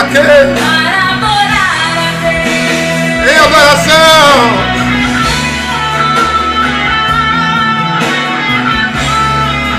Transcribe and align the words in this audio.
para 0.00 0.08
quê? 0.08 0.18
Em 3.28 3.38
adoração. 3.38 4.60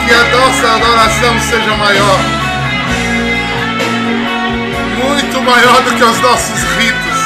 Que 0.05 0.13
a 0.13 0.23
nossa 0.37 0.75
adoração 0.75 1.39
seja 1.39 1.75
maior. 1.77 2.19
Muito 5.03 5.41
maior 5.41 5.81
do 5.81 5.91
que 5.95 6.03
os 6.03 6.19
nossos 6.19 6.63
ritos. 6.77 7.21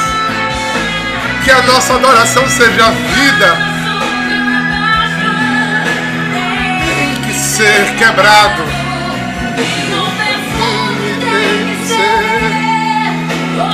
Que 1.44 1.50
a 1.50 1.62
nossa 1.62 1.94
adoração 1.94 2.48
seja 2.48 2.90
vida. 2.90 3.56
Tem 6.84 7.14
que 7.22 7.34
ser 7.34 7.94
quebrado. 7.98 8.62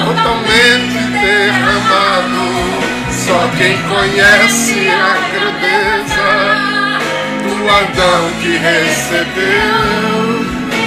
Totalmente 0.04 0.98
derramado. 1.12 2.46
Só 3.10 3.48
quem 3.56 3.76
conhece 3.82 4.88
a 4.88 5.16
grandeza 5.32 6.28
do 7.42 7.70
Adão 7.70 8.30
que 8.40 8.56
recebeu, 8.56 9.82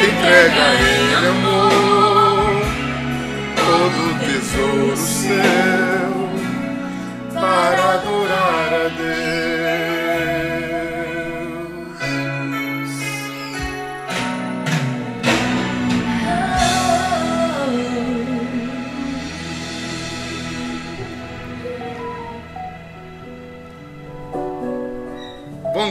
entrega 0.04 0.66
ele 0.82 1.28
amor, 1.28 2.62
todo 3.56 4.02
tesouro 4.20 4.98
seu, 4.98 6.14
para 7.34 7.84
adorar 7.94 8.70
a 8.74 8.90
Deus. 8.90 9.95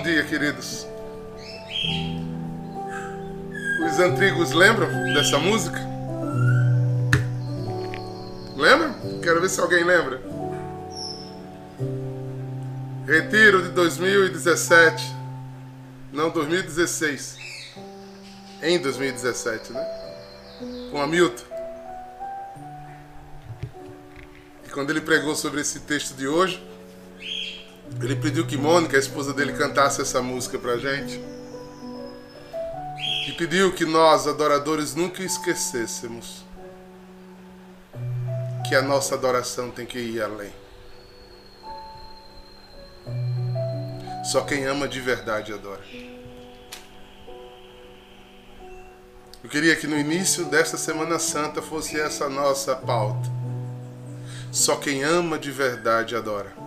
Dia, 0.04 0.22
queridos. 0.22 0.86
Os 3.86 3.98
antigos 3.98 4.52
lembram 4.52 4.86
dessa 5.14 5.38
música? 5.38 5.78
Lembram? 8.54 9.20
Quero 9.22 9.40
ver 9.40 9.48
se 9.48 9.58
alguém 9.58 9.82
lembra. 9.82 10.20
Retiro 13.06 13.62
de 13.62 13.70
2017. 13.70 15.02
Não, 16.12 16.28
2016. 16.28 17.38
Em 18.62 18.78
2017, 18.78 19.72
né? 19.72 19.86
Com 20.90 21.00
Hamilton. 21.00 21.44
E 24.66 24.68
quando 24.68 24.90
ele 24.90 25.00
pregou 25.00 25.34
sobre 25.34 25.62
esse 25.62 25.80
texto 25.80 26.14
de 26.14 26.28
hoje, 26.28 26.62
ele 28.00 28.16
pediu 28.16 28.46
que 28.46 28.56
Mônica, 28.56 28.96
a 28.96 29.00
esposa 29.00 29.32
dele, 29.32 29.52
cantasse 29.52 30.00
essa 30.00 30.20
música 30.20 30.58
pra 30.58 30.76
gente. 30.76 31.20
E 33.28 33.32
pediu 33.32 33.72
que 33.72 33.84
nós, 33.84 34.26
adoradores, 34.26 34.94
nunca 34.94 35.22
esquecêssemos 35.22 36.44
que 38.68 38.74
a 38.74 38.82
nossa 38.82 39.14
adoração 39.14 39.70
tem 39.70 39.86
que 39.86 39.98
ir 39.98 40.20
além. 40.20 40.52
Só 44.24 44.42
quem 44.42 44.64
ama 44.64 44.88
de 44.88 45.00
verdade 45.00 45.52
adora. 45.52 45.84
Eu 49.42 49.50
queria 49.50 49.76
que 49.76 49.86
no 49.86 49.98
início 49.98 50.46
desta 50.46 50.78
Semana 50.78 51.18
Santa 51.18 51.60
fosse 51.60 52.00
essa 52.00 52.28
nossa 52.28 52.74
pauta. 52.74 53.28
Só 54.50 54.76
quem 54.76 55.02
ama 55.02 55.38
de 55.38 55.50
verdade 55.50 56.16
adora 56.16 56.63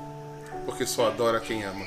porque 0.67 0.85
só 0.85 1.07
adora 1.07 1.39
quem 1.39 1.63
ama. 1.63 1.85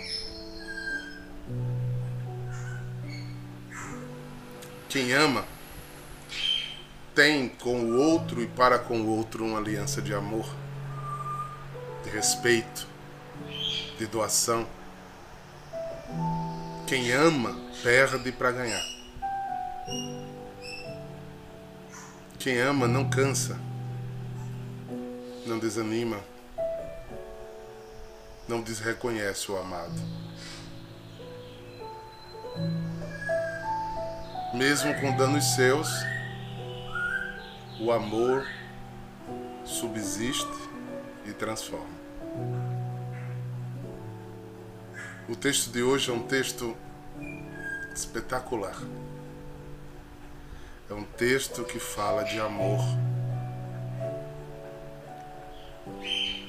Quem 4.88 5.12
ama 5.12 5.44
tem 7.14 7.50
com 7.50 7.78
o 7.78 7.98
outro 7.98 8.40
e 8.40 8.46
para 8.46 8.78
com 8.78 9.02
o 9.02 9.18
outro 9.18 9.44
uma 9.44 9.58
aliança 9.58 10.00
de 10.00 10.14
amor, 10.14 10.46
de 12.02 12.08
respeito, 12.08 12.88
de 13.98 14.06
doação. 14.06 14.66
Quem 16.86 17.12
ama 17.12 17.54
perde 17.82 18.32
para 18.32 18.50
ganhar. 18.50 18.82
Quem 22.38 22.58
ama 22.58 22.88
não 22.88 23.10
cansa, 23.10 23.60
não 25.44 25.58
desanima, 25.58 26.18
não 28.50 28.60
desreconhece 28.60 29.50
o 29.52 29.56
amado. 29.56 29.94
Mesmo 34.52 34.92
com 35.00 35.16
danos 35.16 35.54
seus, 35.54 35.88
o 37.80 37.92
amor 37.92 38.44
subsiste 39.64 40.50
e 41.24 41.32
transforma. 41.32 42.00
O 45.28 45.36
texto 45.36 45.70
de 45.70 45.80
hoje 45.80 46.10
é 46.10 46.12
um 46.12 46.26
texto 46.26 46.76
espetacular. 47.94 48.76
É 50.90 50.92
um 50.92 51.04
texto 51.04 51.62
que 51.62 51.78
fala 51.78 52.24
de 52.24 52.40
amor. 52.40 52.80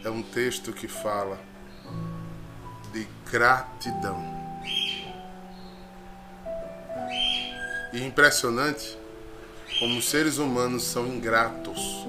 É 0.03 0.09
um 0.09 0.23
texto 0.23 0.73
que 0.73 0.87
fala 0.87 1.50
de 2.91 3.07
gratidão. 3.31 4.41
E 7.93 8.03
impressionante 8.05 8.97
como 9.79 9.97
os 9.97 10.09
seres 10.09 10.37
humanos 10.37 10.83
são 10.83 11.07
ingratos. 11.07 12.07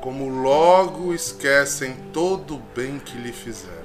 Como 0.00 0.28
logo 0.28 1.14
esquecem 1.14 1.94
todo 2.12 2.56
o 2.56 2.62
bem 2.74 2.98
que 2.98 3.16
lhe 3.16 3.32
fizeram. 3.32 3.82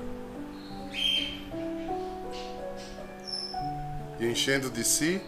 E 4.19 4.25
enchendo 4.25 4.72
de 4.72 4.84
si, 4.84 5.22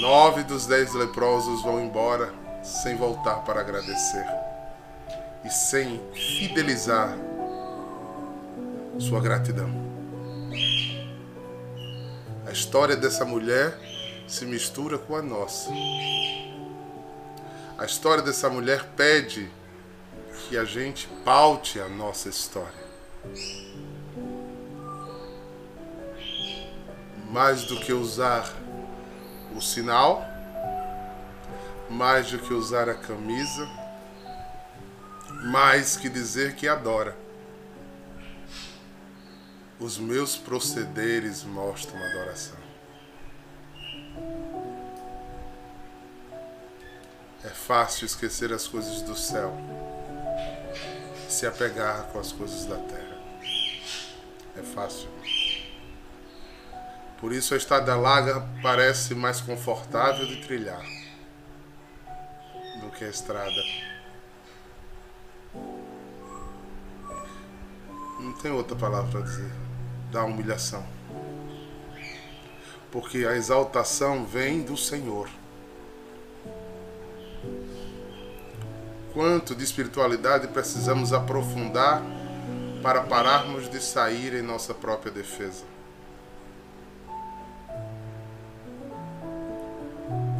nove 0.00 0.42
dos 0.42 0.66
dez 0.66 0.92
leprosos 0.94 1.62
vão 1.62 1.80
embora 1.80 2.34
sem 2.64 2.96
voltar 2.96 3.36
para 3.44 3.60
agradecer 3.60 4.26
e 5.44 5.50
sem 5.50 6.00
fidelizar 6.12 7.16
sua 9.00 9.18
gratidão. 9.18 9.70
A 12.46 12.52
história 12.52 12.94
dessa 12.94 13.24
mulher 13.24 13.78
se 14.28 14.44
mistura 14.44 14.98
com 14.98 15.16
a 15.16 15.22
nossa. 15.22 15.70
A 17.78 17.84
história 17.86 18.22
dessa 18.22 18.50
mulher 18.50 18.84
pede 18.96 19.50
que 20.48 20.58
a 20.58 20.64
gente 20.64 21.08
paute 21.24 21.80
a 21.80 21.88
nossa 21.88 22.28
história. 22.28 22.90
Mais 27.30 27.64
do 27.64 27.80
que 27.80 27.92
usar 27.92 28.52
o 29.56 29.62
sinal, 29.62 30.22
mais 31.88 32.30
do 32.30 32.38
que 32.38 32.52
usar 32.52 32.88
a 32.88 32.94
camisa, 32.94 33.66
mais 35.44 35.96
que 35.96 36.08
dizer 36.08 36.54
que 36.54 36.68
adora. 36.68 37.29
Os 39.80 39.96
meus 39.96 40.36
procederes 40.36 41.42
mostram 41.42 41.98
adoração. 41.98 42.58
É 47.42 47.48
fácil 47.48 48.04
esquecer 48.04 48.52
as 48.52 48.68
coisas 48.68 49.00
do 49.00 49.16
céu, 49.16 49.56
se 51.30 51.46
apegar 51.46 52.08
com 52.08 52.20
as 52.20 52.30
coisas 52.30 52.66
da 52.66 52.76
terra. 52.76 53.18
É 54.54 54.62
fácil. 54.62 55.08
Por 57.18 57.32
isso 57.32 57.54
a 57.54 57.56
estrada 57.56 57.96
larga 57.96 58.46
parece 58.62 59.14
mais 59.14 59.40
confortável 59.40 60.26
de 60.26 60.42
trilhar 60.42 60.84
do 62.82 62.90
que 62.90 63.04
a 63.04 63.08
estrada. 63.08 63.62
Não 68.20 68.34
tem 68.34 68.52
outra 68.52 68.76
palavra 68.76 69.10
para 69.10 69.20
dizer. 69.22 69.69
Da 70.10 70.24
humilhação. 70.24 70.84
Porque 72.90 73.18
a 73.18 73.36
exaltação 73.36 74.24
vem 74.24 74.62
do 74.62 74.76
Senhor. 74.76 75.28
Quanto 79.12 79.54
de 79.54 79.64
espiritualidade 79.64 80.48
precisamos 80.48 81.12
aprofundar 81.12 82.02
para 82.82 83.02
pararmos 83.02 83.68
de 83.68 83.80
sair 83.80 84.34
em 84.34 84.42
nossa 84.42 84.72
própria 84.72 85.12
defesa? 85.12 85.64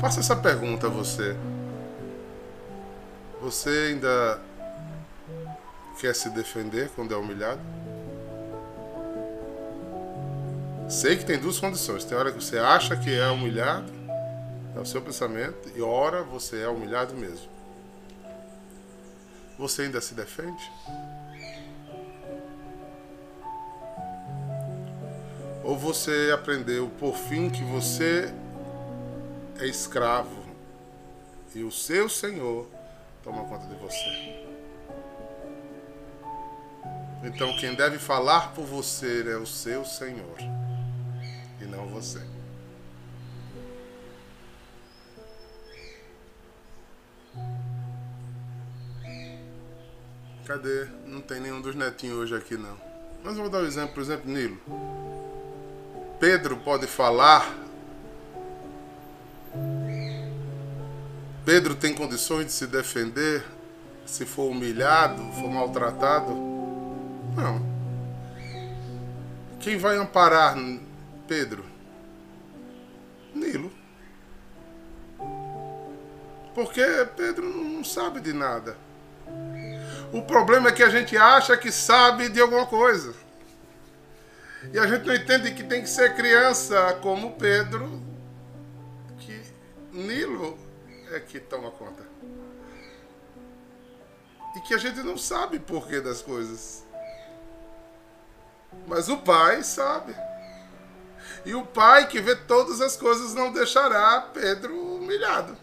Faça 0.00 0.20
essa 0.20 0.34
pergunta 0.34 0.86
a 0.86 0.90
você. 0.90 1.36
Você 3.42 3.90
ainda 3.90 4.40
quer 6.00 6.14
se 6.14 6.30
defender 6.30 6.90
quando 6.96 7.12
é 7.12 7.16
humilhado? 7.16 7.60
Sei 10.90 11.16
que 11.16 11.24
tem 11.24 11.38
duas 11.38 11.60
condições. 11.60 12.04
Tem 12.04 12.18
hora 12.18 12.32
que 12.32 12.42
você 12.42 12.58
acha 12.58 12.96
que 12.96 13.16
é 13.16 13.28
humilhado, 13.28 13.92
é 14.74 14.80
o 14.80 14.84
seu 14.84 15.00
pensamento, 15.00 15.70
e 15.76 15.80
hora 15.80 16.24
você 16.24 16.62
é 16.62 16.68
humilhado 16.68 17.14
mesmo. 17.14 17.48
Você 19.56 19.82
ainda 19.82 20.00
se 20.00 20.14
defende? 20.14 20.68
Ou 25.62 25.78
você 25.78 26.32
aprendeu 26.34 26.90
por 26.98 27.16
fim 27.16 27.48
que 27.48 27.62
você 27.62 28.34
é 29.60 29.66
escravo 29.66 30.42
e 31.54 31.62
o 31.62 31.70
seu 31.70 32.08
Senhor 32.08 32.66
toma 33.22 33.44
conta 33.44 33.64
de 33.68 33.76
você? 33.76 34.44
Então 37.22 37.56
quem 37.58 37.76
deve 37.76 37.98
falar 37.98 38.52
por 38.54 38.64
você 38.64 39.24
é 39.30 39.36
o 39.36 39.46
seu 39.46 39.84
Senhor 39.84 40.36
você. 42.00 42.20
Cadê? 50.46 50.88
Não 51.06 51.20
tem 51.20 51.40
nenhum 51.40 51.60
dos 51.60 51.74
netinhos 51.74 52.18
hoje 52.18 52.34
aqui 52.34 52.56
não. 52.56 52.76
Mas 53.22 53.36
eu 53.36 53.42
vou 53.42 53.50
dar 53.50 53.58
um 53.58 53.66
exemplo, 53.66 53.94
por 53.94 54.02
exemplo, 54.02 54.30
Nilo. 54.30 54.58
Pedro 56.18 56.56
pode 56.56 56.86
falar. 56.86 57.54
Pedro 61.44 61.74
tem 61.74 61.94
condições 61.94 62.46
de 62.46 62.52
se 62.52 62.66
defender 62.66 63.44
se 64.04 64.26
for 64.26 64.50
humilhado, 64.50 65.22
for 65.34 65.48
maltratado? 65.48 66.32
Não. 67.36 67.70
Quem 69.60 69.78
vai 69.78 69.96
amparar 69.96 70.56
Pedro? 71.28 71.69
Porque 76.54 76.82
Pedro 77.16 77.46
não 77.48 77.84
sabe 77.84 78.20
de 78.20 78.32
nada. 78.32 78.76
O 80.12 80.22
problema 80.22 80.68
é 80.68 80.72
que 80.72 80.82
a 80.82 80.88
gente 80.88 81.16
acha 81.16 81.56
que 81.56 81.70
sabe 81.70 82.28
de 82.28 82.40
alguma 82.40 82.66
coisa. 82.66 83.14
E 84.72 84.78
a 84.78 84.86
gente 84.86 85.06
não 85.06 85.14
entende 85.14 85.52
que 85.52 85.62
tem 85.62 85.80
que 85.82 85.88
ser 85.88 86.14
criança 86.14 86.98
como 87.00 87.32
Pedro, 87.32 88.02
que 89.18 89.40
Nilo 89.92 90.58
é 91.12 91.20
que 91.20 91.38
toma 91.40 91.70
conta. 91.70 92.04
E 94.56 94.60
que 94.60 94.74
a 94.74 94.78
gente 94.78 95.00
não 95.00 95.16
sabe 95.16 95.58
porquê 95.60 96.00
das 96.00 96.20
coisas. 96.20 96.84
Mas 98.86 99.08
o 99.08 99.18
pai 99.18 99.62
sabe. 99.62 100.14
E 101.44 101.54
o 101.54 101.64
pai 101.64 102.08
que 102.08 102.20
vê 102.20 102.34
todas 102.34 102.80
as 102.80 102.96
coisas 102.96 103.32
não 103.32 103.52
deixará 103.52 104.20
Pedro 104.20 104.76
humilhado. 104.96 105.56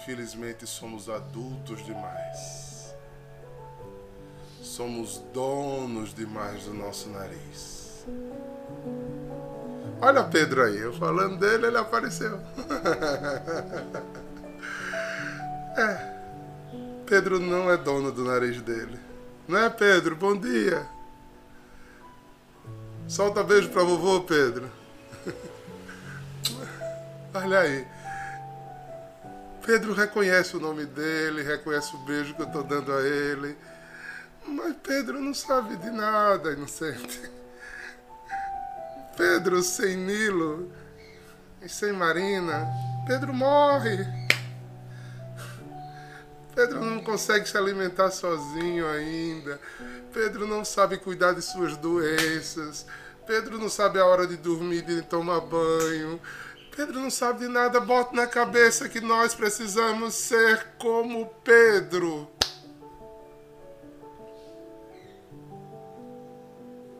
Infelizmente 0.00 0.64
somos 0.64 1.08
adultos 1.08 1.84
demais. 1.84 2.94
Somos 4.62 5.18
donos 5.34 6.14
demais 6.14 6.62
do 6.64 6.72
nosso 6.72 7.08
nariz. 7.08 8.06
Olha 10.00 10.22
Pedro 10.22 10.62
aí, 10.62 10.78
eu 10.78 10.92
falando 10.92 11.36
dele, 11.38 11.66
ele 11.66 11.76
apareceu. 11.76 12.38
é. 15.76 16.14
Pedro 17.04 17.40
não 17.40 17.68
é 17.68 17.76
dono 17.76 18.12
do 18.12 18.24
nariz 18.24 18.62
dele. 18.62 19.00
Não 19.48 19.58
é, 19.58 19.68
Pedro? 19.68 20.14
Bom 20.14 20.38
dia. 20.38 20.86
Solta 23.08 23.42
beijo 23.42 23.70
pra 23.70 23.82
vovô, 23.82 24.20
Pedro. 24.20 24.70
Olha 27.34 27.60
aí. 27.60 27.97
Pedro 29.68 29.92
reconhece 29.92 30.56
o 30.56 30.60
nome 30.60 30.86
dele, 30.86 31.42
reconhece 31.42 31.94
o 31.94 31.98
beijo 31.98 32.34
que 32.34 32.40
eu 32.40 32.46
estou 32.46 32.62
dando 32.62 32.90
a 32.90 33.02
ele. 33.02 33.54
Mas 34.46 34.74
Pedro 34.82 35.20
não 35.20 35.34
sabe 35.34 35.76
de 35.76 35.90
nada, 35.90 36.52
inocente. 36.54 37.20
Pedro 39.14 39.62
sem 39.62 39.94
Nilo 39.94 40.72
e 41.60 41.68
sem 41.68 41.92
Marina, 41.92 42.66
Pedro 43.06 43.34
morre. 43.34 44.06
Pedro 46.54 46.82
não 46.82 47.04
consegue 47.04 47.46
se 47.46 47.58
alimentar 47.58 48.10
sozinho 48.10 48.88
ainda. 48.88 49.60
Pedro 50.14 50.46
não 50.46 50.64
sabe 50.64 50.96
cuidar 50.96 51.34
de 51.34 51.42
suas 51.42 51.76
doenças. 51.76 52.86
Pedro 53.26 53.58
não 53.58 53.68
sabe 53.68 53.98
a 53.98 54.06
hora 54.06 54.26
de 54.26 54.38
dormir, 54.38 54.80
de 54.80 55.02
tomar 55.02 55.42
banho. 55.42 56.18
Pedro 56.78 57.00
não 57.00 57.10
sabe 57.10 57.40
de 57.40 57.48
nada, 57.48 57.80
bota 57.80 58.14
na 58.14 58.24
cabeça 58.24 58.88
que 58.88 59.00
nós 59.00 59.34
precisamos 59.34 60.14
ser 60.14 60.64
como 60.78 61.26
Pedro. 61.42 62.30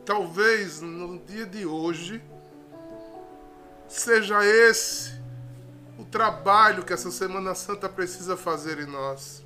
Talvez 0.03 0.81
no 0.81 1.17
dia 1.19 1.45
de 1.45 1.65
hoje 1.65 2.21
seja 3.87 4.43
esse 4.43 5.13
o 5.97 6.03
trabalho 6.03 6.83
que 6.83 6.91
essa 6.91 7.09
Semana 7.09 7.55
Santa 7.55 7.87
precisa 7.87 8.35
fazer 8.35 8.79
em 8.79 8.85
nós. 8.85 9.45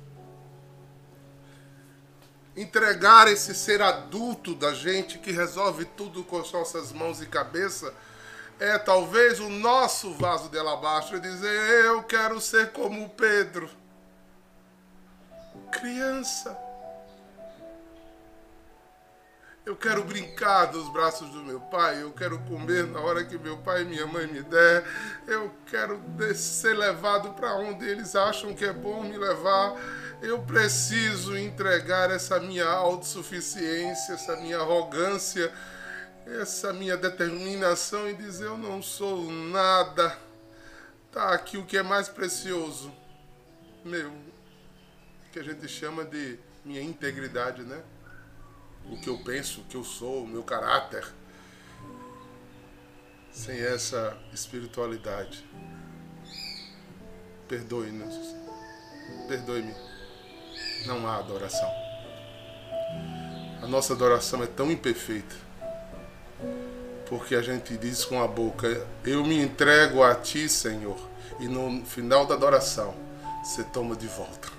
Entregar 2.56 3.28
esse 3.28 3.54
ser 3.54 3.80
adulto 3.80 4.52
da 4.52 4.74
gente 4.74 5.16
que 5.16 5.30
resolve 5.30 5.84
tudo 5.84 6.24
com 6.24 6.40
as 6.40 6.50
nossas 6.50 6.92
mãos 6.92 7.22
e 7.22 7.26
cabeça 7.26 7.94
é 8.64 8.78
talvez 8.78 9.40
o 9.40 9.48
nosso 9.48 10.14
vaso 10.14 10.48
de 10.48 10.58
alabastro 10.58 11.20
dizer: 11.20 11.84
Eu 11.84 12.02
quero 12.02 12.40
ser 12.40 12.72
como 12.72 13.10
Pedro. 13.10 13.68
Criança. 15.70 16.56
Eu 19.66 19.76
quero 19.76 20.04
brincar 20.04 20.66
dos 20.66 20.90
braços 20.90 21.30
do 21.30 21.42
meu 21.42 21.58
pai, 21.58 22.02
eu 22.02 22.12
quero 22.12 22.38
comer 22.40 22.86
na 22.86 23.00
hora 23.00 23.24
que 23.24 23.38
meu 23.38 23.56
pai 23.56 23.80
e 23.80 23.84
minha 23.86 24.06
mãe 24.06 24.26
me 24.26 24.42
der, 24.42 24.84
eu 25.26 25.50
quero 25.64 25.98
ser 26.34 26.74
levado 26.74 27.30
para 27.30 27.54
onde 27.54 27.88
eles 27.88 28.14
acham 28.14 28.54
que 28.54 28.62
é 28.62 28.74
bom 28.74 29.02
me 29.02 29.16
levar. 29.16 29.74
Eu 30.20 30.42
preciso 30.42 31.36
entregar 31.36 32.10
essa 32.10 32.38
minha 32.38 32.66
autossuficiência, 32.66 34.14
essa 34.14 34.36
minha 34.36 34.58
arrogância 34.58 35.50
essa 36.26 36.72
minha 36.72 36.96
determinação 36.96 38.08
e 38.08 38.14
dizer 38.14 38.46
eu 38.46 38.56
não 38.56 38.82
sou 38.82 39.30
nada. 39.30 40.18
Tá 41.12 41.32
aqui 41.32 41.56
o 41.56 41.64
que 41.64 41.76
é 41.76 41.82
mais 41.82 42.08
precioso, 42.08 42.92
meu, 43.84 44.12
que 45.32 45.38
a 45.38 45.42
gente 45.42 45.68
chama 45.68 46.04
de 46.04 46.38
minha 46.64 46.82
integridade, 46.82 47.62
né? 47.62 47.82
O 48.90 49.00
que 49.00 49.08
eu 49.08 49.18
penso, 49.18 49.60
o 49.60 49.64
que 49.64 49.76
eu 49.76 49.84
sou, 49.84 50.24
o 50.24 50.28
meu 50.28 50.42
caráter. 50.42 51.06
Sem 53.30 53.60
essa 53.60 54.16
espiritualidade. 54.32 55.44
Perdoe-nos. 57.48 58.34
Perdoe-me. 59.28 59.74
Não 60.86 61.06
há 61.06 61.18
adoração. 61.18 61.70
A 63.62 63.66
nossa 63.66 63.92
adoração 63.92 64.42
é 64.42 64.46
tão 64.46 64.70
imperfeita 64.70 65.43
porque 67.06 67.34
a 67.34 67.42
gente 67.42 67.76
diz 67.76 68.04
com 68.04 68.22
a 68.22 68.26
boca: 68.26 68.86
Eu 69.04 69.24
me 69.24 69.40
entrego 69.40 70.02
a 70.02 70.14
ti, 70.14 70.48
Senhor, 70.48 70.98
e 71.38 71.46
no 71.46 71.84
final 71.84 72.26
da 72.26 72.34
adoração 72.34 72.94
você 73.42 73.62
toma 73.62 73.94
de 73.94 74.06
volta. 74.06 74.52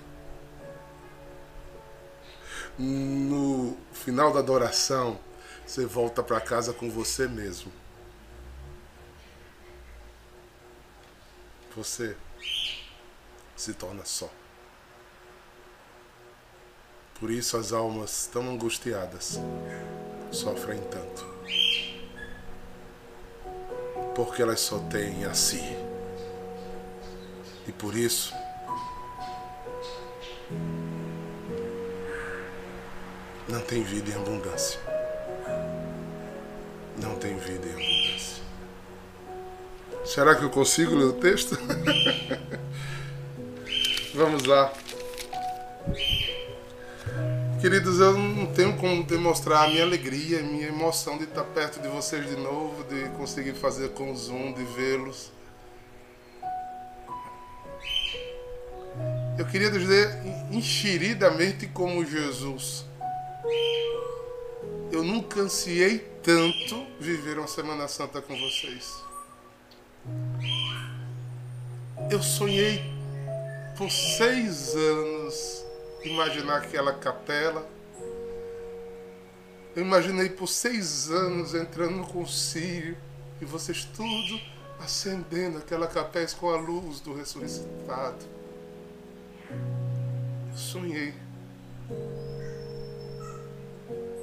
No 2.78 3.76
final 3.92 4.32
da 4.32 4.38
adoração, 4.38 5.18
você 5.66 5.86
volta 5.86 6.22
para 6.22 6.40
casa 6.40 6.72
com 6.72 6.90
você 6.90 7.26
mesmo. 7.26 7.72
Você 11.74 12.16
se 13.56 13.74
torna 13.74 14.04
só. 14.04 14.30
Por 17.18 17.30
isso 17.30 17.56
as 17.56 17.72
almas 17.72 18.28
tão 18.30 18.48
angustiadas 18.50 19.40
sofrem 20.30 20.80
tanto 20.90 21.35
porque 24.16 24.40
elas 24.40 24.60
só 24.60 24.78
têm 24.78 25.26
a 25.26 25.34
si. 25.34 25.62
E 27.68 27.72
por 27.72 27.94
isso, 27.94 28.32
não 33.46 33.60
tem 33.60 33.82
vida 33.82 34.10
em 34.10 34.14
abundância. 34.14 34.80
Não 36.96 37.16
tem 37.16 37.36
vida 37.36 37.68
em 37.68 37.72
abundância. 37.72 38.42
Será 40.06 40.34
que 40.34 40.44
eu 40.44 40.50
consigo 40.50 40.94
ler 40.94 41.04
o 41.04 41.12
texto? 41.12 41.58
Vamos 44.14 44.44
lá. 44.44 44.72
Queridos, 47.60 48.00
eu 48.00 48.12
não 48.18 48.46
tenho 48.52 48.76
como 48.76 49.02
demonstrar 49.02 49.64
a 49.64 49.68
minha 49.68 49.82
alegria, 49.82 50.40
a 50.40 50.42
minha 50.42 50.68
emoção 50.68 51.16
de 51.16 51.24
estar 51.24 51.42
perto 51.42 51.80
de 51.80 51.88
vocês 51.88 52.28
de 52.28 52.36
novo, 52.36 52.84
de 52.84 53.08
conseguir 53.16 53.54
fazer 53.54 53.90
com 53.90 54.12
o 54.12 54.16
Zoom, 54.16 54.52
de 54.52 54.62
vê-los. 54.62 55.32
Eu 59.38 59.46
queria 59.46 59.70
dizer 59.70 60.18
enxeridamente 60.50 61.66
como 61.66 62.04
Jesus. 62.04 62.84
Eu 64.92 65.02
nunca 65.02 65.40
ansiei 65.40 65.98
tanto 66.22 66.86
viver 67.00 67.38
uma 67.38 67.48
Semana 67.48 67.88
Santa 67.88 68.20
com 68.20 68.36
vocês. 68.36 69.02
Eu 72.10 72.22
sonhei 72.22 72.84
por 73.76 73.90
seis 73.90 74.74
anos 74.76 75.15
imaginar 76.08 76.58
aquela 76.58 76.92
capela. 76.92 77.66
Eu 79.74 79.82
imaginei 79.82 80.30
por 80.30 80.46
seis 80.46 81.10
anos 81.10 81.54
entrando 81.54 81.96
no 81.96 82.06
concílio 82.06 82.96
e 83.40 83.44
vocês 83.44 83.84
tudo 83.84 84.40
acendendo 84.78 85.58
aquela 85.58 85.86
capela 85.86 86.26
com 86.38 86.48
a 86.50 86.56
luz 86.56 87.00
do 87.00 87.14
ressuscitado. 87.14 88.24
Eu 90.50 90.56
sonhei. 90.56 91.14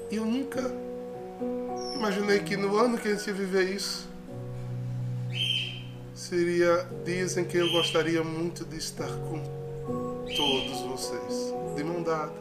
E 0.10 0.16
eu 0.16 0.26
nunca 0.26 0.62
imaginei 1.96 2.40
que 2.40 2.58
no 2.58 2.78
ano 2.78 2.98
que 2.98 3.08
a 3.08 3.16
gente 3.16 3.28
ia 3.28 3.34
viver 3.34 3.74
isso, 3.76 4.08
seria 6.14 6.88
dias 7.06 7.38
em 7.38 7.44
que 7.44 7.58
eu 7.58 7.72
gostaria 7.72 8.24
muito 8.24 8.66
de 8.66 8.78
estar 8.78 9.08
com 9.08 9.63
todos 10.36 10.82
vocês, 10.82 11.54
de 11.76 11.84
mão 11.84 12.02
dada. 12.02 12.34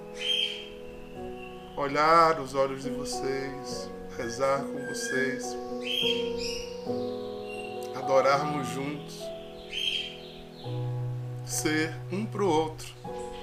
Olhar 1.77 2.39
os 2.41 2.55
olhos 2.55 2.83
de 2.85 2.91
vocês, 2.91 3.91
rezar 4.17 4.63
com 4.63 4.87
vocês, 4.87 5.57
adorarmos 7.97 8.69
juntos, 8.69 9.21
ser 11.45 11.95
um 12.11 12.25
para 12.25 12.43
o 12.43 12.49
outro, 12.49 12.95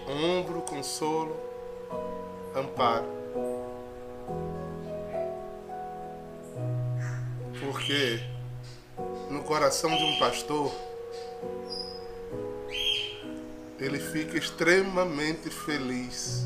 ombro, 0.07 0.61
consolo, 0.61 1.35
amparo. 2.55 3.07
Porque 7.59 8.19
no 9.29 9.43
coração 9.43 9.89
de 9.95 10.03
um 10.03 10.19
pastor, 10.19 10.71
ele 13.79 13.99
fica 13.99 14.37
extremamente 14.37 15.49
feliz 15.49 16.45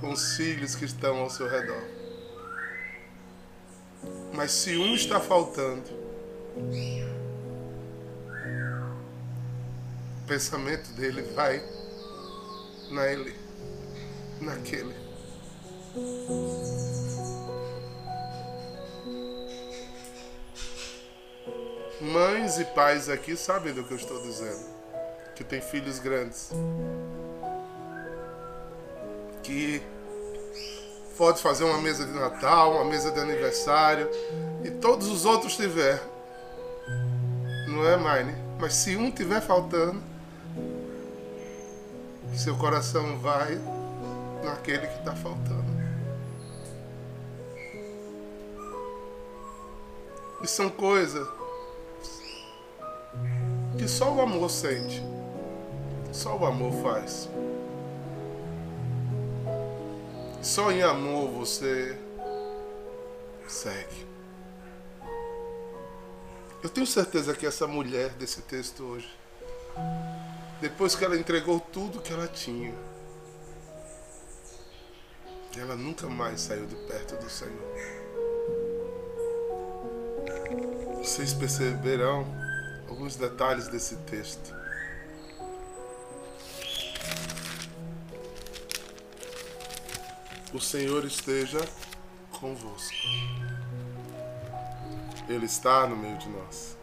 com 0.00 0.10
os 0.12 0.36
filhos 0.36 0.74
que 0.74 0.84
estão 0.84 1.18
ao 1.18 1.30
seu 1.30 1.48
redor. 1.48 1.82
Mas 4.34 4.52
se 4.52 4.76
um 4.76 4.94
está 4.94 5.18
faltando, 5.18 5.88
o 10.22 10.26
pensamento 10.26 10.90
dele 10.92 11.22
vai 11.34 11.62
nele, 12.90 13.34
naquele. 14.40 14.94
Mães 22.00 22.58
e 22.58 22.64
pais 22.66 23.08
aqui 23.08 23.36
sabem 23.36 23.74
do 23.74 23.84
que 23.84 23.92
eu 23.92 23.96
estou 23.96 24.22
dizendo. 24.22 24.79
Que 25.40 25.44
tem 25.44 25.62
filhos 25.62 25.98
grandes. 25.98 26.50
Que 29.42 29.82
pode 31.16 31.40
fazer 31.40 31.64
uma 31.64 31.80
mesa 31.80 32.04
de 32.04 32.12
Natal, 32.12 32.74
uma 32.74 32.84
mesa 32.84 33.10
de 33.10 33.18
aniversário 33.18 34.06
e 34.62 34.70
todos 34.70 35.08
os 35.08 35.24
outros 35.24 35.56
tiver. 35.56 35.98
Não 37.68 37.88
é, 37.88 37.96
Mine? 37.96 38.36
Mas 38.58 38.74
se 38.74 38.94
um 38.96 39.10
tiver 39.10 39.40
faltando, 39.40 40.02
seu 42.36 42.54
coração 42.58 43.18
vai 43.18 43.58
naquele 44.44 44.86
que 44.86 44.98
está 44.98 45.16
faltando. 45.16 45.64
E 50.42 50.46
são 50.46 50.68
coisas 50.68 51.26
que 53.78 53.88
só 53.88 54.12
o 54.12 54.20
amor 54.20 54.50
sente. 54.50 55.02
Só 56.12 56.36
o 56.36 56.44
amor 56.44 56.72
faz. 56.82 57.28
Só 60.42 60.72
em 60.72 60.82
amor 60.82 61.30
você 61.30 61.98
segue. 63.46 64.06
Eu 66.62 66.68
tenho 66.68 66.86
certeza 66.86 67.34
que 67.34 67.46
essa 67.46 67.66
mulher 67.66 68.10
desse 68.10 68.42
texto 68.42 68.84
hoje, 68.84 69.08
depois 70.60 70.94
que 70.94 71.04
ela 71.04 71.16
entregou 71.16 71.58
tudo 71.58 72.00
que 72.00 72.12
ela 72.12 72.28
tinha, 72.28 72.74
ela 75.58 75.74
nunca 75.74 76.06
mais 76.06 76.40
saiu 76.40 76.66
de 76.66 76.76
perto 76.76 77.16
do 77.16 77.30
Senhor. 77.30 78.00
Vocês 80.98 81.32
perceberão 81.32 82.26
alguns 82.88 83.16
detalhes 83.16 83.68
desse 83.68 83.96
texto. 83.96 84.59
O 90.52 90.58
Senhor 90.58 91.04
esteja 91.04 91.60
convosco. 92.32 92.96
Ele 95.28 95.46
está 95.46 95.86
no 95.86 95.96
meio 95.96 96.18
de 96.18 96.28
nós. 96.28 96.76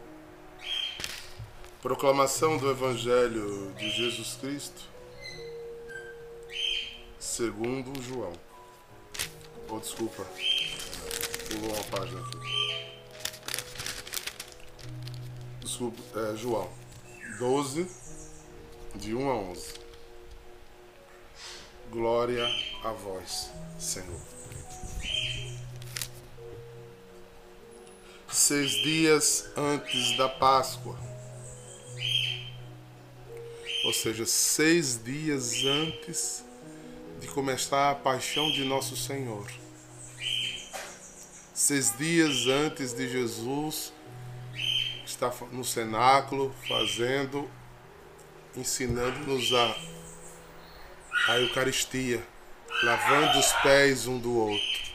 Proclamação 1.82 2.58
do 2.58 2.72
Evangelho 2.72 3.74
de 3.74 3.90
Jesus 3.92 4.38
Cristo, 4.40 4.82
segundo 7.20 8.02
João. 8.02 8.32
Oh, 9.70 9.80
desculpa, 9.80 10.26
pulou 11.50 11.76
uma 11.76 11.84
página 11.86 12.22
aqui. 12.22 12.38
Desculpa, 15.60 16.02
é, 16.16 16.38
João 16.38 16.70
12, 17.38 17.86
de 18.96 19.14
1 19.14 19.30
a 19.30 19.36
11. 19.36 19.74
Glória 21.92 22.46
a 22.46 22.67
vós, 22.84 23.50
Senhor. 23.80 24.20
Seis 28.30 28.72
dias 28.72 29.50
antes 29.56 30.16
da 30.18 30.30
Páscoa, 30.30 30.98
ou 33.86 33.94
seja, 33.94 34.26
seis 34.26 35.02
dias 35.04 35.64
antes 35.66 36.44
de 37.20 37.28
começar 37.28 37.92
a 37.92 37.96
paixão 37.96 38.52
de 38.52 38.64
nosso 38.64 38.96
Senhor, 38.96 39.50
seis 41.54 41.98
dias 41.98 42.48
antes 42.48 42.94
de 42.94 43.10
Jesus 43.10 43.94
está 45.06 45.34
no 45.52 45.64
cenáculo 45.64 46.54
fazendo, 46.68 47.50
ensinando-nos 48.56 49.52
a, 49.54 49.76
a 51.30 51.40
Eucaristia, 51.40 52.24
lavando 52.84 53.40
os 53.40 53.52
pés 53.64 54.08
um 54.08 54.20
do 54.20 54.38
outro. 54.38 54.88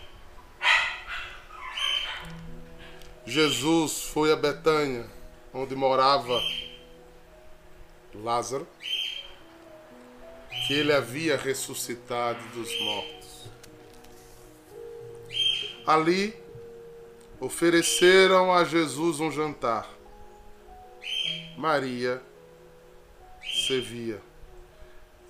Jesus 3.27 4.05
foi 4.05 4.33
a 4.33 4.37
Betânia, 4.37 5.07
onde 5.55 5.75
morava 5.75 6.41
Lázaro, 8.15 8.67
que 10.67 10.75
ele 10.75 10.93
havia 10.93 11.37
ressuscitado 11.37 12.41
dos 12.49 12.81
mortos. 12.81 13.51
Ali 15.87 16.37
ofereceram 17.41 18.53
a 18.53 18.65
Jesus 18.65 19.19
um 19.19 19.31
jantar. 19.31 19.89
Maria 21.57 22.23
servia. 23.67 24.21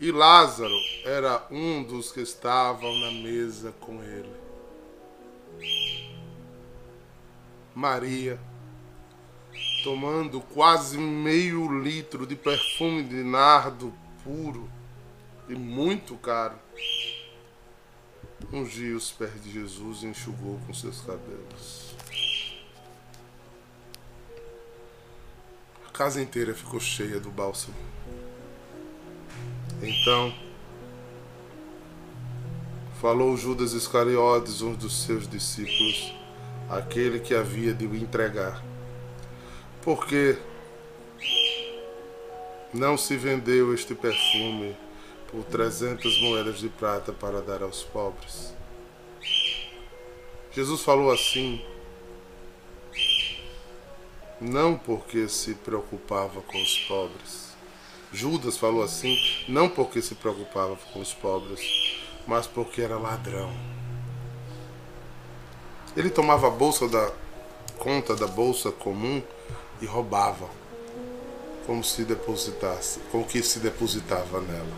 E 0.03 0.11
Lázaro 0.11 0.75
era 1.05 1.47
um 1.49 1.81
dos 1.81 2.11
que 2.11 2.21
estavam 2.21 2.93
na 2.99 3.13
mesa 3.13 3.73
com 3.79 4.03
ele. 4.03 4.35
Maria, 7.73 8.37
tomando 9.85 10.41
quase 10.41 10.99
meio 10.99 11.81
litro 11.81 12.27
de 12.27 12.35
perfume 12.35 13.05
de 13.05 13.23
nardo 13.23 13.95
puro 14.25 14.69
e 15.49 15.55
muito 15.55 16.17
caro, 16.17 16.59
ungiu 18.53 18.97
os 18.97 19.13
pés 19.13 19.41
de 19.41 19.53
Jesus 19.53 20.03
e 20.03 20.07
enxugou 20.07 20.59
com 20.67 20.75
seus 20.75 21.01
cabelos. 21.03 21.95
casa 25.93 26.21
inteira 26.21 26.53
ficou 26.53 26.81
cheia 26.81 27.21
do 27.21 27.31
bálsamo. 27.31 27.92
Então, 29.83 30.33
falou 33.01 33.37
Judas 33.37 33.73
Iscariotes, 33.73 34.63
um 34.63 34.75
dos 34.75 35.03
seus 35.03 35.27
discípulos, 35.27 36.15
aquele 36.71 37.19
que 37.19 37.35
havia 37.35 37.75
de 37.75 37.85
o 37.85 37.97
entregar. 37.97 38.63
Porque 39.83 40.39
não 42.73 42.97
se 42.97 43.17
vendeu 43.17 43.75
este 43.75 43.93
perfume 43.93 44.77
por 45.27 45.43
trezentas 45.43 46.17
moedas 46.21 46.61
de 46.61 46.69
prata 46.69 47.13
para 47.13 47.43
dar 47.43 47.61
aos 47.61 47.83
pobres. 47.83 48.55
Jesus 50.53 50.81
falou 50.83 51.11
assim, 51.11 51.61
não 54.41 54.79
porque 54.79 55.27
se 55.29 55.55
preocupava 55.55 56.41
com 56.43 56.63
os 56.63 56.79
pobres. 56.87 57.52
Judas 58.13 58.59
falou 58.59 58.83
assim, 58.83 59.17
não 59.49 59.69
porque 59.69 60.03
se 60.03 60.15
preocupava 60.15 60.77
com 60.93 61.01
os 61.01 61.15
pobres, 61.15 61.61
mas 62.27 62.47
porque 62.47 62.83
era 62.83 62.99
ladrão. 62.99 63.51
Ele 65.97 66.11
tomava 66.11 66.49
a 66.49 66.51
bolsa 66.51 66.89
da 66.89 67.11
conta 67.79 68.15
da 68.15 68.27
bolsa 68.27 68.71
comum 68.71 69.23
e 69.81 69.87
roubava, 69.87 70.49
como 71.67 71.83
se 71.83 72.05
depositasse, 72.05 73.01
com 73.11 73.25
que 73.25 73.43
se 73.43 73.59
depositava 73.59 74.41
nela. 74.41 74.77